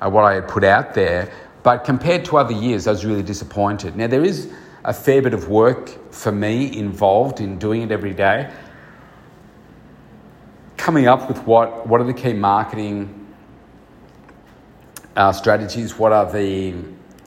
uh, 0.01 0.09
what 0.09 0.23
I 0.23 0.33
had 0.35 0.47
put 0.47 0.63
out 0.63 0.95
there. 0.95 1.31
But 1.61 1.83
compared 1.83 2.25
to 2.25 2.37
other 2.37 2.53
years, 2.53 2.87
I 2.87 2.91
was 2.91 3.05
really 3.05 3.21
disappointed. 3.21 3.95
Now 3.95 4.07
there 4.07 4.23
is 4.23 4.51
a 4.83 4.93
fair 4.93 5.21
bit 5.21 5.35
of 5.35 5.49
work 5.49 6.11
for 6.11 6.31
me 6.31 6.75
involved 6.75 7.41
in 7.41 7.59
doing 7.59 7.83
it 7.83 7.91
every 7.91 8.13
day. 8.13 8.51
Coming 10.77 11.07
up 11.07 11.27
with 11.27 11.45
what 11.45 11.85
what 11.85 12.01
are 12.01 12.05
the 12.05 12.13
key 12.13 12.33
marketing 12.33 13.26
uh, 15.17 15.31
strategies, 15.33 15.97
what 15.97 16.13
are 16.13 16.31
the, 16.31 16.75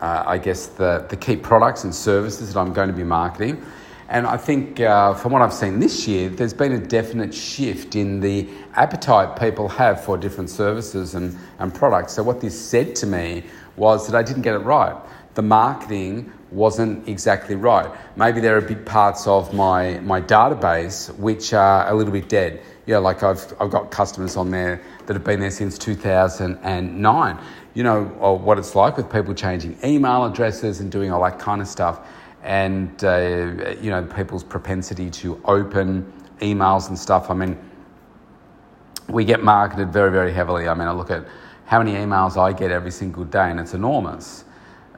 uh, 0.00 0.22
I 0.24 0.38
guess, 0.38 0.68
the, 0.68 1.04
the 1.08 1.16
key 1.16 1.36
products 1.36 1.84
and 1.84 1.94
services 1.94 2.54
that 2.54 2.60
I'm 2.60 2.72
going 2.72 2.88
to 2.88 2.94
be 2.94 3.04
marketing. 3.04 3.62
And 4.08 4.26
I 4.26 4.36
think 4.36 4.80
uh, 4.80 5.14
from 5.14 5.32
what 5.32 5.42
I've 5.42 5.52
seen 5.52 5.78
this 5.78 6.06
year, 6.08 6.28
there's 6.28 6.54
been 6.54 6.72
a 6.72 6.78
definite 6.78 7.34
shift 7.34 7.96
in 7.96 8.20
the 8.20 8.48
appetite 8.74 9.38
people 9.38 9.68
have 9.68 10.02
for 10.02 10.16
different 10.16 10.50
services 10.50 11.14
and, 11.14 11.36
and 11.58 11.74
products. 11.74 12.14
So, 12.14 12.22
what 12.22 12.40
this 12.40 12.58
said 12.58 12.96
to 12.96 13.06
me 13.06 13.44
was 13.76 14.08
that 14.08 14.16
I 14.16 14.22
didn't 14.22 14.42
get 14.42 14.54
it 14.54 14.58
right. 14.58 14.96
The 15.34 15.42
marketing 15.42 16.32
wasn't 16.50 17.08
exactly 17.08 17.54
right. 17.54 17.88
Maybe 18.16 18.40
there 18.40 18.56
are 18.56 18.60
big 18.60 18.84
parts 18.84 19.28
of 19.28 19.54
my, 19.54 20.00
my 20.00 20.20
database 20.20 21.14
which 21.16 21.52
are 21.52 21.88
a 21.88 21.94
little 21.94 22.12
bit 22.12 22.28
dead. 22.28 22.62
Yeah, 22.86 22.98
like 22.98 23.22
I've, 23.22 23.54
I've 23.60 23.70
got 23.70 23.92
customers 23.92 24.36
on 24.36 24.50
there 24.50 24.82
that 25.06 25.14
have 25.14 25.22
been 25.24 25.38
there 25.38 25.52
since 25.52 25.78
2009. 25.78 27.38
You 27.74 27.84
know 27.84 28.04
what 28.04 28.58
it's 28.58 28.74
like 28.74 28.96
with 28.96 29.10
people 29.10 29.34
changing 29.34 29.78
email 29.84 30.24
addresses 30.24 30.80
and 30.80 30.90
doing 30.90 31.12
all 31.12 31.22
that 31.22 31.38
kind 31.38 31.60
of 31.60 31.68
stuff. 31.68 32.00
And, 32.42 33.04
uh, 33.04 33.74
you 33.80 33.90
know, 33.90 34.02
people's 34.04 34.42
propensity 34.42 35.10
to 35.10 35.40
open 35.44 36.10
emails 36.40 36.88
and 36.88 36.98
stuff. 36.98 37.30
I 37.30 37.34
mean, 37.34 37.58
we 39.08 39.24
get 39.24 39.42
marketed 39.42 39.92
very, 39.92 40.10
very 40.10 40.32
heavily. 40.32 40.66
I 40.68 40.74
mean, 40.74 40.88
I 40.88 40.92
look 40.92 41.10
at 41.10 41.24
how 41.66 41.78
many 41.82 41.92
emails 41.92 42.36
I 42.36 42.52
get 42.52 42.70
every 42.70 42.90
single 42.90 43.24
day, 43.24 43.50
and 43.50 43.60
it's 43.60 43.74
enormous. 43.74 44.44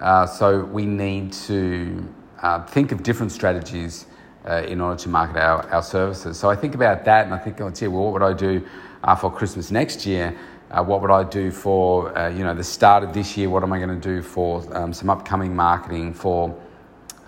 Uh, 0.01 0.27
so 0.27 0.65
we 0.65 0.87
need 0.87 1.33
to 1.33 2.09
uh, 2.43 2.65
think 2.67 2.93
of 2.93 3.03
different 3.03 3.33
strategies 3.33 4.07
uh, 4.49 4.63
in 4.67 4.81
order 4.81 4.99
to 4.99 5.09
market 5.09 5.37
our, 5.37 5.69
our 5.71 5.83
services. 5.83 6.39
So 6.39 6.49
I 6.49 6.57
think 6.57 6.75
about 6.75 7.05
that, 7.05 7.27
and 7.27 7.35
I 7.35 7.39
think, 7.39 7.61
oh, 7.61 7.71
gee, 7.71 7.89
well, 7.89 8.05
what 8.05 8.13
would 8.15 8.23
I 8.23 8.33
do 8.33 8.67
uh, 9.05 9.15
for 9.15 9.31
Christmas 9.31 9.71
next 9.71 10.07
year? 10.07 10.37
Uh, 10.73 10.83
what 10.83 11.03
would 11.03 11.11
I 11.11 11.23
do 11.25 11.51
for 11.51 12.17
uh, 12.17 12.29
you 12.29 12.45
know 12.45 12.55
the 12.55 12.65
start 12.65 13.05
of 13.05 13.13
this 13.13 13.37
year? 13.37 13.51
What 13.51 13.63
am 13.63 13.73
I 13.73 13.79
going 13.79 14.01
to 14.01 14.09
do 14.09 14.23
for 14.23 14.65
um, 14.77 14.93
some 14.93 15.11
upcoming 15.11 15.55
marketing 15.55 16.15
for 16.15 16.49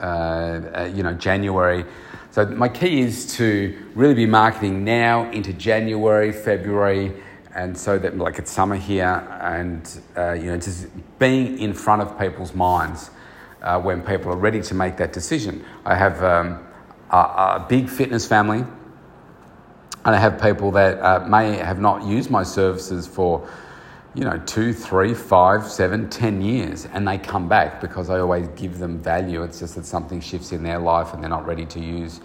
you 0.00 1.02
know 1.02 1.14
January? 1.18 1.84
So 2.34 2.44
my 2.46 2.68
key 2.68 3.00
is 3.00 3.36
to 3.36 3.90
really 3.94 4.14
be 4.14 4.26
marketing 4.26 4.82
now 4.82 5.30
into 5.30 5.52
January, 5.52 6.32
February, 6.32 7.12
and 7.54 7.78
so 7.78 7.96
that 7.98 8.18
like 8.18 8.40
it's 8.40 8.50
summer 8.50 8.74
here, 8.74 9.24
and 9.40 9.88
uh, 10.16 10.32
you 10.32 10.46
know 10.46 10.56
just 10.56 10.88
being 11.20 11.58
in 11.60 11.72
front 11.72 12.02
of 12.02 12.18
people's 12.18 12.52
minds 12.52 13.10
uh, 13.62 13.80
when 13.80 14.02
people 14.02 14.32
are 14.32 14.36
ready 14.36 14.60
to 14.62 14.74
make 14.74 14.96
that 14.96 15.12
decision. 15.12 15.64
I 15.84 15.94
have 15.94 16.24
um, 16.24 16.58
a, 17.10 17.16
a, 17.16 17.66
big 17.68 17.88
fitness 17.88 18.26
family, 18.26 18.64
and 20.04 20.14
I 20.14 20.18
have 20.18 20.40
people 20.40 20.70
that 20.72 20.98
uh, 21.00 21.26
may 21.26 21.56
have 21.56 21.80
not 21.80 22.04
used 22.04 22.30
my 22.30 22.42
services 22.42 23.06
for 23.06 23.48
you 24.14 24.24
know, 24.24 24.40
two, 24.46 24.72
three, 24.72 25.12
five, 25.12 25.66
seven, 25.66 26.08
ten 26.08 26.40
years, 26.40 26.86
and 26.86 27.06
they 27.06 27.18
come 27.18 27.48
back 27.48 27.80
because 27.80 28.10
I 28.10 28.20
always 28.20 28.46
give 28.48 28.78
them 28.78 28.98
value. 28.98 29.42
It's 29.42 29.58
just 29.58 29.74
that 29.74 29.84
something 29.84 30.20
shifts 30.20 30.52
in 30.52 30.62
their 30.62 30.78
life 30.78 31.12
and 31.12 31.22
they're 31.22 31.30
not 31.30 31.46
ready 31.46 31.66
to 31.66 31.80
use 31.80 32.20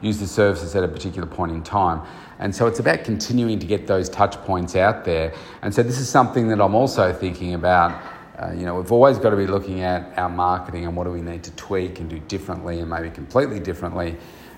use 0.00 0.18
the 0.18 0.26
services 0.26 0.74
at 0.74 0.82
a 0.82 0.88
particular 0.88 1.26
point 1.28 1.52
in 1.52 1.62
time. 1.62 2.04
And 2.40 2.54
so 2.54 2.66
it's 2.66 2.80
about 2.80 3.04
continuing 3.04 3.60
to 3.60 3.66
get 3.66 3.86
those 3.86 4.08
touch 4.08 4.34
points 4.42 4.74
out 4.74 5.04
there. 5.04 5.32
And 5.62 5.72
so 5.72 5.82
this 5.84 5.98
is 5.98 6.08
something 6.08 6.48
that 6.48 6.60
I'm 6.60 6.74
also 6.74 7.12
thinking 7.12 7.54
about. 7.54 8.02
Uh, 8.36 8.50
you 8.50 8.64
know, 8.64 8.74
we've 8.74 8.90
always 8.90 9.18
got 9.18 9.30
to 9.30 9.36
be 9.36 9.46
looking 9.46 9.82
at 9.82 10.18
our 10.18 10.28
marketing 10.28 10.86
and 10.86 10.96
what 10.96 11.04
do 11.04 11.10
we 11.10 11.20
need 11.20 11.44
to 11.44 11.52
tweak 11.52 12.00
and 12.00 12.10
do 12.10 12.18
differently 12.18 12.80
and 12.80 12.90
maybe 12.90 13.10
completely 13.10 13.60
differently. 13.60 14.16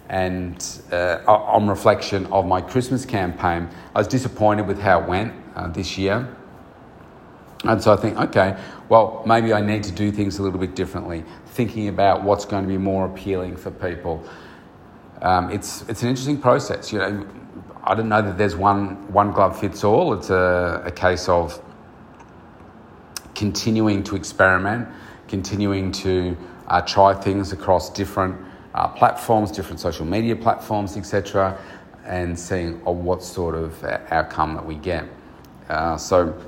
And 0.08 0.64
uh, 0.92 1.20
on 1.26 1.66
reflection 1.66 2.26
of 2.26 2.46
my 2.46 2.60
Christmas 2.60 3.06
campaign, 3.06 3.68
I 3.94 3.98
was 3.98 4.08
disappointed 4.08 4.66
with 4.66 4.78
how 4.78 5.00
it 5.00 5.08
went 5.08 5.32
uh, 5.56 5.68
this 5.68 5.96
year. 5.96 6.28
And 7.64 7.82
so 7.82 7.94
I 7.94 7.96
think, 7.96 8.18
okay, 8.18 8.56
well, 8.90 9.22
maybe 9.26 9.54
I 9.54 9.62
need 9.62 9.82
to 9.84 9.92
do 9.92 10.12
things 10.12 10.38
a 10.38 10.42
little 10.42 10.58
bit 10.58 10.76
differently, 10.76 11.24
thinking 11.46 11.88
about 11.88 12.22
what's 12.22 12.44
going 12.44 12.62
to 12.62 12.68
be 12.68 12.76
more 12.76 13.06
appealing 13.06 13.56
for 13.56 13.70
people. 13.70 14.22
Um, 15.22 15.50
it's, 15.50 15.88
it's 15.88 16.02
an 16.02 16.10
interesting 16.10 16.38
process. 16.38 16.92
You 16.92 16.98
know, 16.98 17.26
I 17.82 17.94
don't 17.94 18.10
know 18.10 18.20
that 18.20 18.36
there's 18.36 18.56
one, 18.56 19.10
one 19.10 19.32
glove 19.32 19.58
fits 19.58 19.82
all. 19.84 20.12
It's 20.12 20.28
a, 20.28 20.82
a 20.84 20.90
case 20.90 21.28
of 21.28 21.62
continuing 23.34 24.02
to 24.04 24.16
experiment, 24.16 24.86
continuing 25.28 25.90
to 25.92 26.36
uh, 26.68 26.82
try 26.82 27.14
things 27.14 27.52
across 27.52 27.90
different 27.90 28.38
uh, 28.74 28.88
platforms, 28.88 29.50
different 29.50 29.80
social 29.80 30.04
media 30.04 30.34
platforms, 30.36 30.96
etc., 30.96 31.58
and 32.04 32.38
seeing 32.38 32.82
oh, 32.84 32.92
what 32.92 33.22
sort 33.22 33.54
of 33.54 33.82
uh, 33.84 33.98
outcome 34.10 34.54
that 34.54 34.64
we 34.64 34.74
get. 34.74 35.04
Uh, 35.68 35.96
so, 35.96 36.38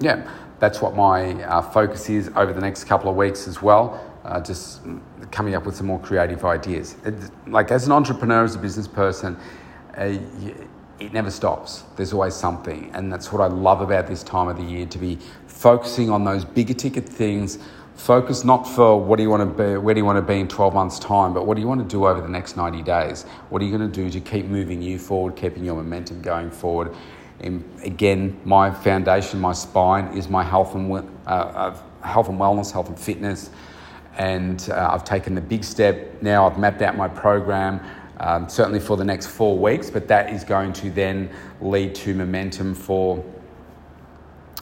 yeah, 0.00 0.28
that's 0.58 0.80
what 0.80 0.96
my 0.96 1.42
uh, 1.44 1.62
focus 1.62 2.08
is 2.10 2.30
over 2.34 2.52
the 2.52 2.60
next 2.60 2.84
couple 2.84 3.08
of 3.08 3.16
weeks 3.16 3.46
as 3.46 3.62
well. 3.62 4.06
Uh, 4.24 4.40
just 4.40 4.80
coming 5.30 5.54
up 5.54 5.64
with 5.64 5.76
some 5.76 5.86
more 5.86 6.00
creative 6.00 6.44
ideas. 6.44 6.96
It, 7.04 7.14
like 7.46 7.70
as 7.70 7.86
an 7.86 7.92
entrepreneur, 7.92 8.44
as 8.44 8.54
a 8.54 8.58
business 8.58 8.88
person, 8.88 9.36
uh, 9.96 10.18
it 10.98 11.12
never 11.12 11.30
stops. 11.30 11.84
There's 11.96 12.12
always 12.12 12.34
something, 12.34 12.90
and 12.94 13.12
that's 13.12 13.32
what 13.32 13.40
I 13.40 13.46
love 13.46 13.80
about 13.80 14.06
this 14.06 14.22
time 14.22 14.48
of 14.48 14.58
the 14.58 14.62
year 14.62 14.86
to 14.86 14.98
be 14.98 15.18
focusing 15.46 16.10
on 16.10 16.24
those 16.24 16.44
bigger 16.44 16.74
ticket 16.74 17.08
things. 17.08 17.58
Focus 18.00 18.44
not 18.44 18.66
for 18.66 18.98
what 18.98 19.16
do 19.16 19.22
you 19.22 19.28
want 19.28 19.42
to 19.42 19.62
be, 19.62 19.76
where 19.76 19.94
do 19.94 20.00
you 20.00 20.06
want 20.06 20.16
to 20.16 20.22
be 20.22 20.40
in 20.40 20.48
12 20.48 20.72
months' 20.72 20.98
time, 20.98 21.34
but 21.34 21.46
what 21.46 21.54
do 21.54 21.60
you 21.60 21.68
want 21.68 21.82
to 21.82 21.86
do 21.86 22.06
over 22.06 22.22
the 22.22 22.30
next 22.30 22.56
90 22.56 22.82
days? 22.82 23.24
What 23.50 23.60
are 23.60 23.64
you 23.66 23.76
going 23.76 23.92
to 23.92 23.94
do 23.94 24.08
to 24.08 24.20
keep 24.20 24.46
moving 24.46 24.80
you 24.80 24.98
forward, 24.98 25.36
keeping 25.36 25.66
your 25.66 25.74
momentum 25.74 26.22
going 26.22 26.50
forward? 26.50 26.96
And 27.40 27.62
again, 27.84 28.40
my 28.46 28.70
foundation, 28.70 29.38
my 29.38 29.52
spine 29.52 30.16
is 30.16 30.30
my 30.30 30.42
health 30.42 30.74
and 30.74 30.90
uh, 31.26 31.76
health 32.02 32.30
and 32.30 32.40
wellness, 32.40 32.72
health 32.72 32.88
and 32.88 32.98
fitness, 32.98 33.50
and 34.16 34.66
uh, 34.70 34.88
I've 34.92 35.04
taken 35.04 35.34
the 35.34 35.42
big 35.42 35.62
step. 35.62 36.22
Now 36.22 36.48
I've 36.48 36.58
mapped 36.58 36.80
out 36.80 36.96
my 36.96 37.06
program. 37.06 37.82
Um, 38.18 38.48
certainly 38.48 38.80
for 38.80 38.96
the 38.96 39.04
next 39.04 39.26
four 39.26 39.58
weeks, 39.58 39.90
but 39.90 40.08
that 40.08 40.30
is 40.30 40.42
going 40.42 40.72
to 40.74 40.90
then 40.90 41.30
lead 41.60 41.94
to 41.96 42.14
momentum 42.14 42.74
for 42.74 43.22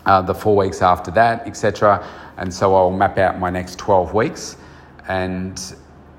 uh, 0.09 0.23
the 0.23 0.35
four 0.35 0.57
weeks 0.57 0.81
after 0.81 1.11
that, 1.11 1.47
etc. 1.47 2.05
And 2.39 2.53
so 2.53 2.75
I'll 2.75 2.91
map 2.91 3.19
out 3.19 3.39
my 3.39 3.51
next 3.51 3.79
12 3.79 4.15
weeks. 4.15 4.57
And 5.07 5.63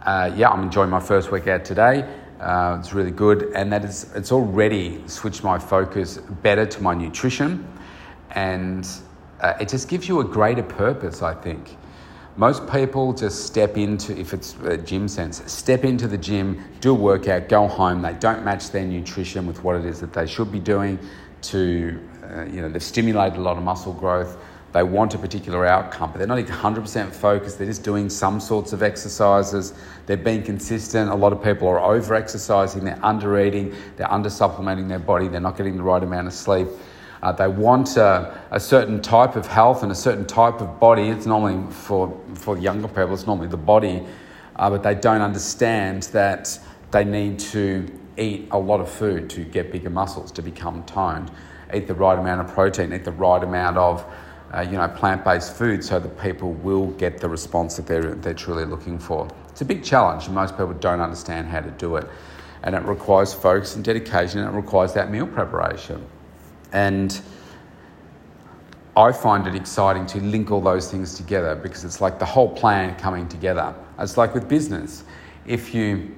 uh, 0.05 0.31
yeah, 0.35 0.49
I'm 0.49 0.61
enjoying 0.61 0.91
my 0.91 0.99
first 0.99 1.31
week 1.31 1.47
out 1.47 1.65
today. 1.65 2.07
Uh, 2.39 2.77
it's 2.79 2.93
really 2.93 3.11
good, 3.11 3.51
and 3.53 3.73
that 3.73 3.83
is 3.83 4.15
it's 4.15 4.31
already 4.31 5.03
switched 5.07 5.43
my 5.43 5.59
focus 5.59 6.19
better 6.41 6.65
to 6.65 6.81
my 6.81 6.93
nutrition, 6.93 7.67
and 8.31 8.87
uh, 9.41 9.55
it 9.59 9.67
just 9.67 9.89
gives 9.89 10.07
you 10.07 10.21
a 10.21 10.23
greater 10.23 10.63
purpose. 10.63 11.21
I 11.21 11.33
think 11.33 11.75
most 12.39 12.67
people 12.67 13.13
just 13.13 13.45
step 13.45 13.77
into, 13.77 14.17
if 14.17 14.33
it's 14.33 14.55
a 14.63 14.77
gym 14.77 15.07
sense, 15.07 15.43
step 15.51 15.83
into 15.83 16.07
the 16.07 16.17
gym, 16.17 16.63
do 16.79 16.91
a 16.91 16.93
workout, 16.93 17.49
go 17.49 17.67
home. 17.67 18.01
They 18.01 18.13
don't 18.13 18.43
match 18.43 18.71
their 18.71 18.85
nutrition 18.85 19.45
with 19.45 19.63
what 19.63 19.75
it 19.75 19.85
is 19.85 19.99
that 19.99 20.13
they 20.13 20.25
should 20.25 20.51
be 20.51 20.59
doing. 20.59 20.97
To 21.41 21.99
uh, 22.23 22.45
you 22.45 22.61
know, 22.61 22.69
they've 22.69 22.83
stimulated 22.83 23.37
a 23.37 23.41
lot 23.41 23.57
of 23.57 23.63
muscle 23.63 23.93
growth 23.93 24.37
they 24.71 24.83
want 24.83 25.15
a 25.15 25.17
particular 25.17 25.65
outcome, 25.65 26.11
but 26.11 26.19
they're 26.19 26.27
not 26.27 26.37
100% 26.37 27.11
focused. 27.11 27.57
They're 27.57 27.67
just 27.67 27.83
doing 27.83 28.07
some 28.09 28.39
sorts 28.39 28.71
of 28.71 28.83
exercises. 28.83 29.73
They're 30.05 30.17
being 30.17 30.43
consistent. 30.43 31.09
A 31.09 31.15
lot 31.15 31.33
of 31.33 31.43
people 31.43 31.67
are 31.67 31.79
over 31.79 32.13
exercising, 32.13 32.83
they're 32.83 33.03
under 33.03 33.39
eating, 33.39 33.73
they're 33.97 34.11
under 34.11 34.29
supplementing 34.29 34.87
their 34.87 34.99
body, 34.99 35.27
they're 35.27 35.39
not 35.39 35.57
getting 35.57 35.75
the 35.75 35.83
right 35.83 36.03
amount 36.03 36.27
of 36.27 36.33
sleep. 36.33 36.67
Uh, 37.21 37.31
they 37.31 37.47
want 37.47 37.97
a, 37.97 38.39
a, 38.51 38.59
certain 38.59 39.01
type 39.01 39.35
of 39.35 39.45
health 39.45 39.83
and 39.83 39.91
a 39.91 39.95
certain 39.95 40.25
type 40.25 40.61
of 40.61 40.79
body. 40.79 41.09
It's 41.09 41.25
normally 41.25 41.69
for, 41.71 42.17
for 42.35 42.57
younger 42.57 42.87
people, 42.87 43.13
it's 43.13 43.27
normally 43.27 43.47
the 43.47 43.57
body, 43.57 44.05
uh, 44.55 44.69
but 44.69 44.83
they 44.83 44.95
don't 44.95 45.21
understand 45.21 46.03
that 46.13 46.57
they 46.91 47.03
need 47.03 47.39
to 47.39 47.91
eat 48.17 48.47
a 48.51 48.57
lot 48.57 48.79
of 48.79 48.89
food 48.89 49.29
to 49.31 49.43
get 49.43 49.71
bigger 49.71 49.89
muscles, 49.89 50.31
to 50.33 50.41
become 50.41 50.83
toned, 50.83 51.29
eat 51.73 51.87
the 51.87 51.93
right 51.93 52.17
amount 52.17 52.41
of 52.41 52.53
protein, 52.53 52.93
eat 52.93 53.03
the 53.03 53.11
right 53.11 53.43
amount 53.43 53.77
of 53.77 54.05
uh, 54.53 54.61
you 54.61 54.77
know, 54.77 54.87
plant-based 54.87 55.55
food 55.55 55.83
so 55.83 55.99
that 55.99 56.19
people 56.19 56.53
will 56.53 56.87
get 56.91 57.19
the 57.19 57.29
response 57.29 57.75
that 57.75 57.85
they're, 57.85 58.15
they're 58.15 58.33
truly 58.33 58.65
looking 58.65 58.97
for. 58.97 59.27
It's 59.49 59.61
a 59.61 59.65
big 59.65 59.83
challenge 59.83 60.25
and 60.25 60.35
most 60.35 60.51
people 60.51 60.73
don't 60.73 61.01
understand 61.01 61.47
how 61.47 61.61
to 61.61 61.71
do 61.71 61.97
it. 61.97 62.07
And 62.63 62.75
it 62.75 62.83
requires 62.83 63.33
focus 63.33 63.75
and 63.75 63.85
dedication 63.85 64.39
and 64.39 64.49
it 64.49 64.57
requires 64.57 64.93
that 64.93 65.11
meal 65.11 65.27
preparation. 65.27 66.05
And 66.71 67.19
I 68.95 69.11
find 69.11 69.47
it 69.47 69.55
exciting 69.55 70.05
to 70.07 70.19
link 70.19 70.51
all 70.51 70.61
those 70.61 70.91
things 70.91 71.15
together 71.15 71.55
because 71.55 71.85
it's 71.85 72.01
like 72.01 72.19
the 72.19 72.25
whole 72.25 72.49
plan 72.49 72.95
coming 72.97 73.27
together. 73.27 73.73
It's 73.97 74.17
like 74.17 74.33
with 74.33 74.47
business. 74.47 75.03
If 75.45 75.73
you 75.73 76.15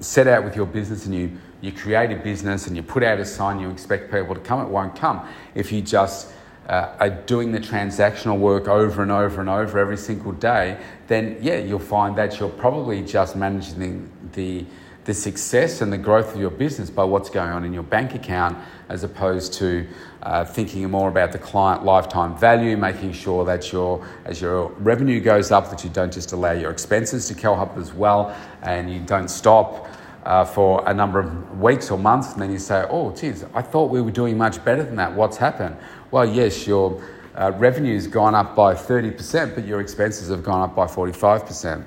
set 0.00 0.26
out 0.26 0.44
with 0.44 0.56
your 0.56 0.66
business 0.66 1.06
and 1.06 1.14
you, 1.14 1.32
you 1.60 1.72
create 1.72 2.10
a 2.10 2.16
business 2.16 2.66
and 2.66 2.76
you 2.76 2.82
put 2.82 3.02
out 3.02 3.18
a 3.18 3.24
sign, 3.24 3.60
you 3.60 3.68
expect 3.70 4.10
people 4.10 4.34
to 4.34 4.40
come, 4.40 4.60
it 4.60 4.68
won't 4.68 4.94
come. 4.96 5.26
If 5.54 5.72
you 5.72 5.82
just 5.82 6.32
uh, 6.68 6.94
are 7.00 7.10
doing 7.10 7.52
the 7.52 7.58
transactional 7.58 8.38
work 8.38 8.68
over 8.68 9.02
and 9.02 9.10
over 9.10 9.40
and 9.40 9.50
over 9.50 9.78
every 9.78 9.96
single 9.96 10.32
day, 10.32 10.78
then 11.08 11.36
yeah, 11.40 11.58
you'll 11.58 11.78
find 11.78 12.16
that 12.16 12.38
you're 12.38 12.48
probably 12.48 13.02
just 13.02 13.34
managing 13.34 14.08
the, 14.32 14.60
the, 14.60 14.66
the 15.04 15.14
success 15.14 15.80
and 15.80 15.92
the 15.92 15.98
growth 15.98 16.34
of 16.34 16.40
your 16.40 16.50
business 16.50 16.90
by 16.90 17.04
what's 17.04 17.30
going 17.30 17.50
on 17.50 17.64
in 17.64 17.72
your 17.72 17.82
bank 17.82 18.14
account 18.14 18.58
as 18.88 19.02
opposed 19.02 19.52
to 19.54 19.86
uh, 20.22 20.44
thinking 20.44 20.88
more 20.90 21.08
about 21.08 21.32
the 21.32 21.38
client 21.38 21.84
lifetime 21.84 22.36
value, 22.36 22.76
making 22.76 23.12
sure 23.12 23.44
that 23.44 23.72
your, 23.72 24.06
as 24.24 24.40
your 24.40 24.68
revenue 24.72 25.20
goes 25.20 25.50
up, 25.50 25.70
that 25.70 25.82
you 25.82 25.90
don't 25.90 26.12
just 26.12 26.32
allow 26.32 26.52
your 26.52 26.70
expenses 26.70 27.26
to 27.28 27.34
go 27.34 27.54
up 27.54 27.76
as 27.78 27.92
well 27.92 28.36
and 28.62 28.92
you 28.92 29.00
don't 29.00 29.28
stop 29.28 29.88
uh, 30.24 30.44
for 30.44 30.86
a 30.86 30.92
number 30.92 31.18
of 31.18 31.60
weeks 31.60 31.90
or 31.90 31.98
months, 31.98 32.34
and 32.34 32.42
then 32.42 32.52
you 32.52 32.58
say, 32.58 32.84
oh, 32.90 33.10
geez, 33.12 33.44
I 33.54 33.62
thought 33.62 33.90
we 33.90 34.02
were 34.02 34.10
doing 34.10 34.36
much 34.36 34.62
better 34.64 34.82
than 34.82 34.96
that. 34.96 35.14
What's 35.14 35.38
happened? 35.38 35.76
Well, 36.10 36.26
yes, 36.28 36.66
your 36.66 37.02
uh, 37.34 37.52
revenue's 37.56 38.06
gone 38.06 38.34
up 38.34 38.54
by 38.54 38.74
30%, 38.74 39.54
but 39.54 39.64
your 39.64 39.80
expenses 39.80 40.28
have 40.28 40.44
gone 40.44 40.60
up 40.60 40.76
by 40.76 40.86
45%. 40.86 41.84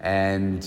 and 0.00 0.66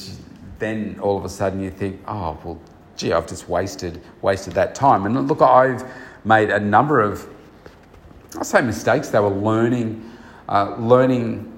then 0.59 0.99
all 1.01 1.17
of 1.17 1.25
a 1.25 1.29
sudden 1.29 1.61
you 1.61 1.69
think, 1.69 2.01
oh 2.07 2.37
well, 2.43 2.59
gee, 2.95 3.13
I've 3.13 3.27
just 3.27 3.47
wasted 3.47 4.01
wasted 4.21 4.53
that 4.53 4.75
time. 4.75 5.05
And 5.05 5.27
look, 5.27 5.41
I've 5.41 5.83
made 6.25 6.49
a 6.49 6.59
number 6.59 7.01
of 7.01 7.27
I 8.37 8.43
say 8.43 8.61
mistakes. 8.61 9.09
They 9.09 9.19
were 9.19 9.29
learning 9.29 10.11
uh, 10.49 10.75
learning 10.77 11.53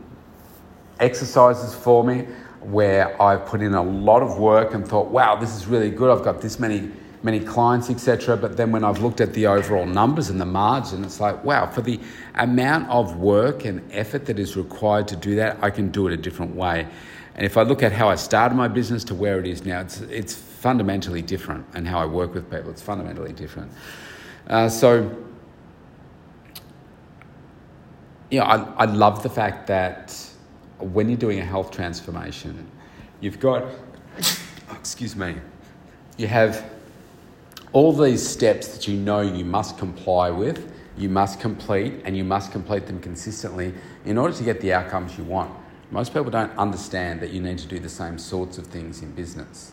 exercises 0.99 1.73
for 1.73 2.03
me 2.03 2.27
where 2.61 3.19
I've 3.21 3.45
put 3.45 3.61
in 3.61 3.73
a 3.73 3.81
lot 3.81 4.21
of 4.21 4.37
work 4.37 4.73
and 4.73 4.85
thought, 4.85 5.07
wow, 5.07 5.35
this 5.35 5.55
is 5.55 5.65
really 5.65 5.89
good. 5.89 6.11
I've 6.11 6.23
got 6.23 6.41
this 6.41 6.59
many 6.59 6.91
many 7.21 7.39
clients, 7.39 7.89
etc. 7.89 8.37
But 8.37 8.55
then 8.55 8.71
when 8.71 8.83
I've 8.83 8.99
looked 9.01 9.21
at 9.21 9.33
the 9.33 9.47
overall 9.47 9.85
numbers 9.85 10.29
and 10.29 10.39
the 10.39 10.45
margin, 10.45 11.03
it's 11.03 11.19
like, 11.19 11.43
wow, 11.43 11.65
for 11.65 11.81
the 11.81 11.99
amount 12.35 12.89
of 12.89 13.17
work 13.17 13.65
and 13.65 13.81
effort 13.91 14.25
that 14.27 14.39
is 14.39 14.55
required 14.55 15.07
to 15.09 15.15
do 15.15 15.35
that, 15.35 15.57
I 15.61 15.69
can 15.69 15.89
do 15.89 16.07
it 16.07 16.13
a 16.13 16.17
different 16.17 16.55
way. 16.55 16.87
And 17.39 17.46
if 17.46 17.55
I 17.55 17.62
look 17.62 17.81
at 17.84 17.93
how 17.93 18.10
I 18.10 18.15
started 18.15 18.55
my 18.55 18.67
business 18.67 19.05
to 19.05 19.15
where 19.15 19.39
it 19.39 19.48
is 19.48 19.63
now, 19.63 19.79
it's, 19.79 20.01
it's 20.01 20.36
fundamentally 20.36 21.22
different. 21.22 21.65
And 21.74 21.88
how 21.88 21.98
I 21.98 22.05
work 22.05 22.34
with 22.34 22.51
people, 22.51 22.69
it's 22.69 22.81
fundamentally 22.81 23.31
different. 23.31 23.72
Uh, 24.48 24.67
so, 24.67 25.10
you 28.29 28.41
know, 28.41 28.46
I, 28.46 28.58
I 28.79 28.86
love 28.88 29.24
the 29.24 29.29
fact 29.29 29.67
that 29.67 30.13
when 30.79 31.08
you're 31.08 31.17
doing 31.17 31.39
a 31.39 31.46
health 31.46 31.72
transformation, 31.72 32.69
you've 33.22 33.39
got, 33.39 33.63
excuse 34.72 35.15
me, 35.15 35.36
you 36.17 36.27
have 36.27 36.69
all 37.72 37.93
these 37.93 38.27
steps 38.27 38.67
that 38.67 38.86
you 38.86 38.98
know 38.98 39.22
you 39.22 39.46
must 39.46 39.77
comply 39.77 40.29
with, 40.29 40.74
you 40.98 41.08
must 41.08 41.39
complete, 41.39 42.01
and 42.03 42.17
you 42.17 42.25
must 42.25 42.51
complete 42.51 42.86
them 42.86 43.00
consistently 43.00 43.74
in 44.03 44.17
order 44.17 44.36
to 44.36 44.43
get 44.43 44.60
the 44.60 44.74
outcomes 44.74 45.17
you 45.17 45.24
want. 45.24 45.53
Most 45.91 46.13
people 46.13 46.29
don't 46.29 46.55
understand 46.58 47.19
that 47.22 47.31
you 47.31 47.41
need 47.41 47.58
to 47.60 47.67
do 47.67 47.79
the 47.79 47.89
same 47.89 48.19
sorts 48.19 48.58
of 48.58 48.67
things 48.67 49.01
in 49.01 49.12
business. 49.12 49.72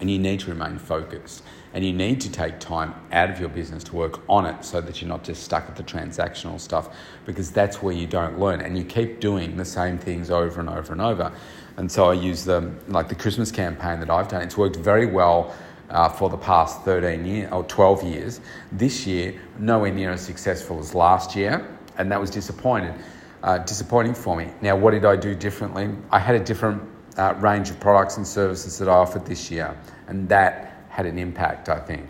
And 0.00 0.10
you 0.10 0.18
need 0.18 0.40
to 0.40 0.50
remain 0.50 0.78
focused. 0.78 1.42
And 1.74 1.84
you 1.84 1.92
need 1.92 2.20
to 2.22 2.30
take 2.30 2.58
time 2.58 2.94
out 3.12 3.30
of 3.30 3.38
your 3.38 3.48
business 3.48 3.84
to 3.84 3.96
work 3.96 4.20
on 4.28 4.46
it 4.46 4.64
so 4.64 4.80
that 4.80 5.00
you're 5.00 5.08
not 5.08 5.22
just 5.22 5.42
stuck 5.42 5.68
at 5.68 5.76
the 5.76 5.82
transactional 5.82 6.58
stuff 6.58 6.88
because 7.24 7.50
that's 7.50 7.82
where 7.82 7.94
you 7.94 8.06
don't 8.06 8.38
learn. 8.38 8.60
And 8.62 8.76
you 8.76 8.84
keep 8.84 9.20
doing 9.20 9.56
the 9.56 9.64
same 9.64 9.98
things 9.98 10.30
over 10.30 10.60
and 10.60 10.68
over 10.68 10.92
and 10.92 11.00
over. 11.00 11.32
And 11.76 11.90
so 11.90 12.10
I 12.10 12.14
use 12.14 12.44
the, 12.44 12.72
like 12.88 13.08
the 13.08 13.14
Christmas 13.14 13.50
campaign 13.50 14.00
that 14.00 14.10
I've 14.10 14.28
done. 14.28 14.42
It's 14.42 14.56
worked 14.56 14.76
very 14.76 15.06
well 15.06 15.54
uh, 15.88 16.08
for 16.08 16.28
the 16.28 16.38
past 16.38 16.82
13 16.82 17.24
years 17.24 17.52
or 17.52 17.64
12 17.64 18.02
years. 18.02 18.40
This 18.72 19.06
year, 19.06 19.40
nowhere 19.58 19.92
near 19.92 20.10
as 20.10 20.22
successful 20.22 20.78
as 20.78 20.94
last 20.94 21.36
year. 21.36 21.66
And 21.96 22.10
that 22.10 22.20
was 22.20 22.30
disappointing. 22.30 22.98
Uh, 23.42 23.58
disappointing 23.58 24.14
for 24.14 24.36
me. 24.36 24.48
Now, 24.60 24.76
what 24.76 24.92
did 24.92 25.04
I 25.04 25.16
do 25.16 25.34
differently? 25.34 25.90
I 26.12 26.20
had 26.20 26.36
a 26.36 26.44
different 26.44 26.80
uh, 27.16 27.34
range 27.38 27.70
of 27.70 27.80
products 27.80 28.16
and 28.16 28.26
services 28.26 28.78
that 28.78 28.88
I 28.88 28.92
offered 28.92 29.26
this 29.26 29.50
year, 29.50 29.76
and 30.06 30.28
that 30.28 30.84
had 30.88 31.06
an 31.06 31.18
impact, 31.18 31.68
I 31.68 31.80
think. 31.80 32.08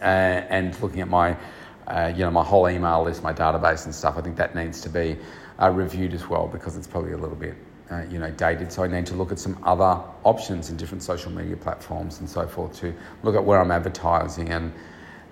Uh, 0.00 0.04
and 0.04 0.80
looking 0.80 1.00
at 1.00 1.08
my, 1.08 1.36
uh, 1.86 2.10
you 2.14 2.20
know, 2.20 2.30
my 2.30 2.42
whole 2.42 2.68
email 2.70 3.02
list, 3.02 3.22
my 3.22 3.32
database 3.34 3.84
and 3.84 3.94
stuff, 3.94 4.16
I 4.16 4.22
think 4.22 4.36
that 4.36 4.54
needs 4.54 4.80
to 4.80 4.88
be 4.88 5.18
uh, 5.60 5.68
reviewed 5.70 6.14
as 6.14 6.26
well 6.28 6.46
because 6.46 6.76
it's 6.76 6.86
probably 6.86 7.12
a 7.12 7.18
little 7.18 7.36
bit, 7.36 7.54
uh, 7.90 8.04
you 8.08 8.18
know, 8.18 8.30
dated. 8.30 8.72
So 8.72 8.84
I 8.84 8.86
need 8.86 9.04
to 9.06 9.14
look 9.14 9.32
at 9.32 9.38
some 9.38 9.58
other 9.64 10.00
options 10.24 10.70
in 10.70 10.78
different 10.78 11.02
social 11.02 11.30
media 11.30 11.56
platforms 11.56 12.20
and 12.20 12.30
so 12.30 12.46
forth 12.46 12.78
to 12.80 12.94
look 13.22 13.34
at 13.34 13.44
where 13.44 13.60
I'm 13.60 13.70
advertising 13.70 14.48
and 14.48 14.72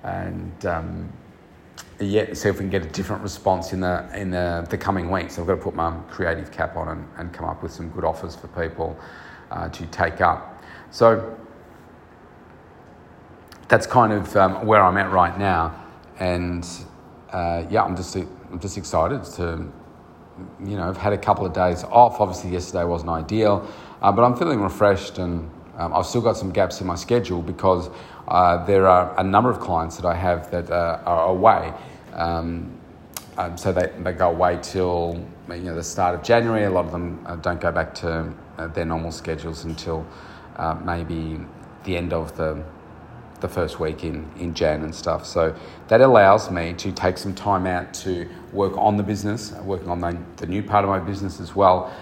and 0.02 0.66
um, 0.66 1.12
yeah, 1.98 2.34
see 2.34 2.48
if 2.48 2.56
we 2.56 2.60
can 2.60 2.70
get 2.70 2.84
a 2.84 2.88
different 2.88 3.22
response 3.22 3.72
in 3.72 3.80
the 3.80 4.08
in 4.14 4.30
the, 4.30 4.66
the 4.68 4.76
coming 4.76 5.10
weeks. 5.10 5.38
I've 5.38 5.46
got 5.46 5.56
to 5.56 5.62
put 5.62 5.74
my 5.74 5.96
creative 6.10 6.50
cap 6.52 6.76
on 6.76 6.88
and, 6.88 7.08
and 7.16 7.32
come 7.32 7.46
up 7.46 7.62
with 7.62 7.72
some 7.72 7.88
good 7.90 8.04
offers 8.04 8.36
for 8.36 8.48
people 8.48 8.98
uh, 9.50 9.68
to 9.70 9.86
take 9.86 10.20
up. 10.20 10.62
So 10.90 11.38
that's 13.68 13.86
kind 13.86 14.12
of 14.12 14.36
um, 14.36 14.66
where 14.66 14.82
I'm 14.82 14.96
at 14.96 15.10
right 15.10 15.38
now, 15.38 15.74
and 16.18 16.66
uh, 17.30 17.64
yeah, 17.70 17.82
I'm 17.82 17.96
just 17.96 18.14
I'm 18.16 18.60
just 18.60 18.76
excited 18.76 19.24
to, 19.36 19.72
you 20.64 20.76
know, 20.76 20.88
I've 20.88 20.96
had 20.96 21.12
a 21.12 21.18
couple 21.18 21.46
of 21.46 21.52
days 21.52 21.82
off. 21.84 22.20
Obviously, 22.20 22.50
yesterday 22.50 22.84
wasn't 22.84 23.10
ideal, 23.10 23.66
uh, 24.02 24.12
but 24.12 24.22
I'm 24.22 24.36
feeling 24.36 24.60
refreshed, 24.60 25.18
and 25.18 25.50
um, 25.76 25.94
I've 25.94 26.06
still 26.06 26.22
got 26.22 26.36
some 26.36 26.50
gaps 26.50 26.80
in 26.80 26.86
my 26.86 26.94
schedule 26.94 27.42
because 27.42 27.90
uh, 28.28 28.64
there 28.64 28.86
are 28.86 29.18
a 29.18 29.22
number 29.22 29.50
of 29.50 29.60
clients 29.60 29.96
that 29.96 30.06
I 30.06 30.14
have 30.14 30.50
that 30.50 30.70
uh, 30.70 31.00
are 31.04 31.28
away. 31.28 31.72
Um, 32.12 32.72
um, 33.38 33.58
so 33.58 33.72
they, 33.72 33.92
they 34.02 34.12
go 34.12 34.30
away 34.30 34.58
till 34.62 35.22
you 35.50 35.56
know 35.58 35.74
the 35.74 35.84
start 35.84 36.14
of 36.14 36.22
January. 36.22 36.64
A 36.64 36.70
lot 36.70 36.86
of 36.86 36.92
them 36.92 37.22
uh, 37.26 37.36
don't 37.36 37.60
go 37.60 37.70
back 37.70 37.94
to 37.96 38.32
uh, 38.56 38.66
their 38.68 38.86
normal 38.86 39.12
schedules 39.12 39.64
until 39.64 40.06
maybe 40.84 41.38
the 41.84 41.96
end 41.96 42.14
of 42.14 42.34
the 42.36 42.64
the 43.40 43.48
first 43.48 43.78
week 43.78 44.04
in, 44.04 44.30
in 44.38 44.54
Jan 44.54 44.82
and 44.82 44.94
stuff. 44.94 45.26
So 45.26 45.54
that 45.88 46.00
allows 46.00 46.50
me 46.50 46.72
to 46.74 46.92
take 46.92 47.18
some 47.18 47.34
time 47.34 47.66
out 47.66 47.92
to 47.94 48.28
work 48.52 48.76
on 48.76 48.96
the 48.96 49.02
business, 49.02 49.52
working 49.52 49.88
on 49.88 50.00
the, 50.00 50.18
the 50.36 50.46
new 50.46 50.62
part 50.62 50.84
of 50.84 50.90
my 50.90 50.98
business 50.98 51.40
as 51.40 51.54
well. 51.54 51.92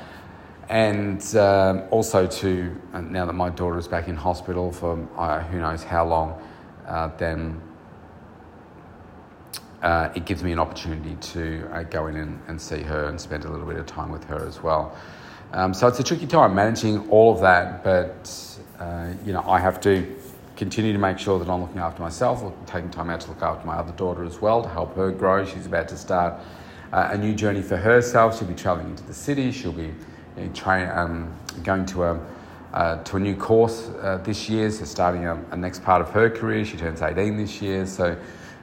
And 0.69 1.37
um, 1.37 1.83
also 1.91 2.27
to, 2.27 2.81
uh, 2.93 3.01
now 3.03 3.27
that 3.27 3.35
my 3.35 3.51
daughter 3.51 3.79
is 3.79 3.87
back 3.87 4.09
in 4.09 4.17
hospital 4.17 4.73
for 4.73 5.07
uh, 5.17 5.41
who 5.43 5.61
knows 5.61 5.83
how 5.83 6.07
long, 6.07 6.41
uh, 6.87 7.09
then 7.19 7.61
uh, 9.83 10.09
it 10.15 10.25
gives 10.25 10.43
me 10.43 10.53
an 10.53 10.59
opportunity 10.59 11.17
to 11.17 11.69
uh, 11.71 11.83
go 11.83 12.07
in 12.07 12.17
and, 12.17 12.41
and, 12.49 12.59
see 12.59 12.81
her 12.81 13.09
and 13.09 13.21
spend 13.21 13.45
a 13.45 13.51
little 13.51 13.67
bit 13.67 13.77
of 13.77 13.85
time 13.85 14.11
with 14.11 14.25
her 14.25 14.47
as 14.47 14.63
well. 14.63 14.97
Um, 15.53 15.75
so 15.75 15.87
it's 15.87 16.01
a 16.01 16.03
tricky 16.03 16.27
time 16.27 16.55
managing 16.55 17.09
all 17.11 17.35
of 17.35 17.41
that, 17.43 17.85
but 17.85 18.59
uh, 18.81 19.13
you 19.25 19.33
know 19.35 19.43
I 19.47 19.61
have 19.61 19.81
to 19.83 20.17
continue 20.57 20.93
to 20.93 20.99
make 20.99 21.19
sure 21.19 21.39
that 21.39 21.49
I'm 21.49 21.61
looking 21.61 21.79
after 21.79 22.01
myself, 22.03 22.43
or 22.43 22.53
taking 22.65 22.91
time 22.91 23.11
out 23.11 23.21
to 23.21 23.29
look 23.29 23.43
after 23.43 23.67
my 23.67 23.75
other 23.75 23.93
daughter 23.93 24.25
as 24.25 24.41
well 24.41 24.63
to 24.63 24.69
help 24.69 24.97
her 24.97 25.11
grow. 25.11 25.45
She's 25.45 25.67
about 25.67 25.89
to 25.89 25.99
start 25.99 26.41
a 26.93 27.19
new 27.19 27.35
journey 27.35 27.61
for 27.61 27.77
herself. 27.77 28.39
She'll 28.39 28.49
be 28.49 28.55
travelling 28.55 28.91
into 28.91 29.05
the 29.05 29.15
city. 29.15 29.53
She'll 29.53 29.73
be 29.73 29.93
you 30.37 30.45
know, 30.45 30.53
train, 30.53 30.89
um, 30.91 31.35
going 31.63 31.87
to 31.87 32.05
a 32.05 32.21
uh, 32.75 33.01
to 33.05 33.17
a 33.17 33.21
new 33.21 33.37
course 33.37 33.89
uh, 34.03 34.19
this 34.25 34.49
year, 34.49 34.69
so 34.69 34.85
starting 34.85 35.27
a, 35.27 35.41
a, 35.53 35.57
next 35.57 35.85
part 35.85 36.03
of 36.03 36.11
her 36.11 36.29
career. 36.29 36.65
She 36.65 36.77
turns 36.77 37.03
18 37.03 37.37
this 37.37 37.63
year, 37.63 37.87
so 37.87 38.17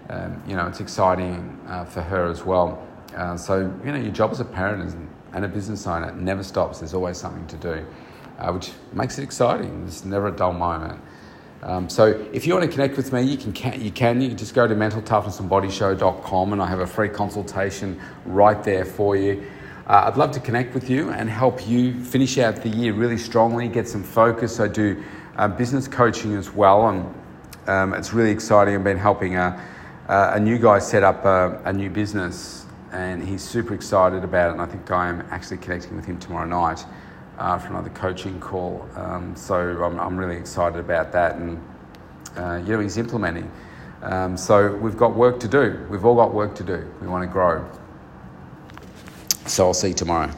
um, 0.10 0.44
you 0.46 0.54
know 0.56 0.68
it's 0.68 0.82
exciting 0.82 1.58
uh, 1.68 1.86
for 1.86 2.02
her 2.02 2.30
as 2.30 2.44
well. 2.44 2.86
Uh, 3.16 3.38
so 3.38 3.60
you 3.86 3.92
know 3.92 3.98
your 3.98 4.12
job 4.12 4.32
as 4.32 4.42
a 4.42 4.46
parent 4.46 4.94
and 5.34 5.46
a 5.46 5.48
business 5.48 5.88
owner 5.88 6.12
never 6.14 6.44
stops. 6.44 6.80
There's 6.80 6.94
always 6.94 7.18
something 7.18 7.48
to 7.48 7.56
do, 7.56 7.86
uh, 8.38 8.52
which 8.52 8.72
makes 8.92 9.18
it 9.18 9.24
exciting. 9.24 9.80
There's 9.82 10.04
never 10.04 10.28
a 10.28 10.32
dull 10.32 10.54
moment. 10.54 11.02
Um, 11.64 11.88
so 11.90 12.08
if 12.34 12.46
you 12.46 12.54
want 12.54 12.66
to 12.66 12.72
connect 12.72 12.98
with 12.98 13.14
me, 13.14 13.22
you 13.22 13.38
can, 13.38 13.80
you 13.80 13.92
can. 13.92 14.20
You 14.20 14.30
can 14.30 14.38
just 14.38 14.56
go 14.56 14.68
to 14.68 14.76
mentaltoughnessandbodyshow.com 14.76 16.54
and 16.54 16.62
I 16.62 16.68
have 16.68 16.80
a 16.80 16.88
free 16.88 17.10
consultation 17.10 18.02
right 18.26 18.62
there 18.64 18.84
for 18.84 19.16
you. 19.16 19.46
Uh, 19.92 20.06
I'd 20.08 20.16
love 20.16 20.32
to 20.32 20.40
connect 20.40 20.74
with 20.74 20.90
you 20.90 21.10
and 21.10 21.30
help 21.30 21.68
you 21.68 22.02
finish 22.02 22.38
out 22.38 22.56
the 22.56 22.70
year 22.70 22.94
really 22.94 23.18
strongly, 23.18 23.68
get 23.68 23.90
some 23.90 24.04
focus. 24.04 24.62
I 24.62 24.70
do 24.70 25.04
uh, 25.36 25.50
business 25.50 25.86
coaching 25.86 26.34
as 26.36 26.50
well, 26.50 26.88
and 26.88 27.14
um, 27.68 27.94
it's 27.94 28.14
really 28.14 28.32
exciting. 28.32 28.74
I've 28.74 28.86
been 28.86 28.96
helping 28.96 29.36
a, 29.36 29.62
a 30.08 30.40
new 30.40 30.58
guy 30.58 30.80
set 30.80 31.04
up 31.04 31.26
a, 31.26 31.62
a, 31.66 31.74
new 31.74 31.90
business, 31.90 32.66
and 32.94 33.22
he's 33.22 33.44
super 33.44 33.74
excited 33.74 34.24
about 34.24 34.52
it. 34.52 34.54
And 34.54 34.62
I 34.62 34.66
think 34.66 34.90
I 34.90 35.10
am 35.10 35.28
actually 35.30 35.58
connecting 35.58 35.98
with 35.98 36.06
him 36.06 36.18
tomorrow 36.18 36.48
night 36.48 36.86
uh, 37.38 37.60
for 37.60 37.68
another 37.68 37.90
coaching 37.90 38.40
call. 38.40 38.88
Um, 38.96 39.36
so 39.36 39.84
I'm, 39.84 40.00
I'm, 40.00 40.16
really 40.16 40.38
excited 40.38 40.80
about 40.80 41.12
that, 41.12 41.36
and 41.36 41.62
uh, 42.38 42.62
you 42.64 42.72
know 42.72 42.80
he's 42.80 42.98
implementing. 42.98 43.52
Um, 44.04 44.38
so 44.38 44.74
we've 44.74 44.96
got 44.96 45.18
work 45.18 45.42
to 45.42 45.50
do. 45.50 45.86
We've 45.90 46.06
all 46.06 46.16
got 46.16 46.34
work 46.34 46.56
to 46.56 46.64
do. 46.64 46.90
We 47.02 47.08
want 47.08 47.24
to 47.24 47.28
grow. 47.30 47.70
So 49.52 49.66
I'll 49.66 49.74
see 49.74 49.90
you 49.90 49.94
tomorrow. 49.94 50.32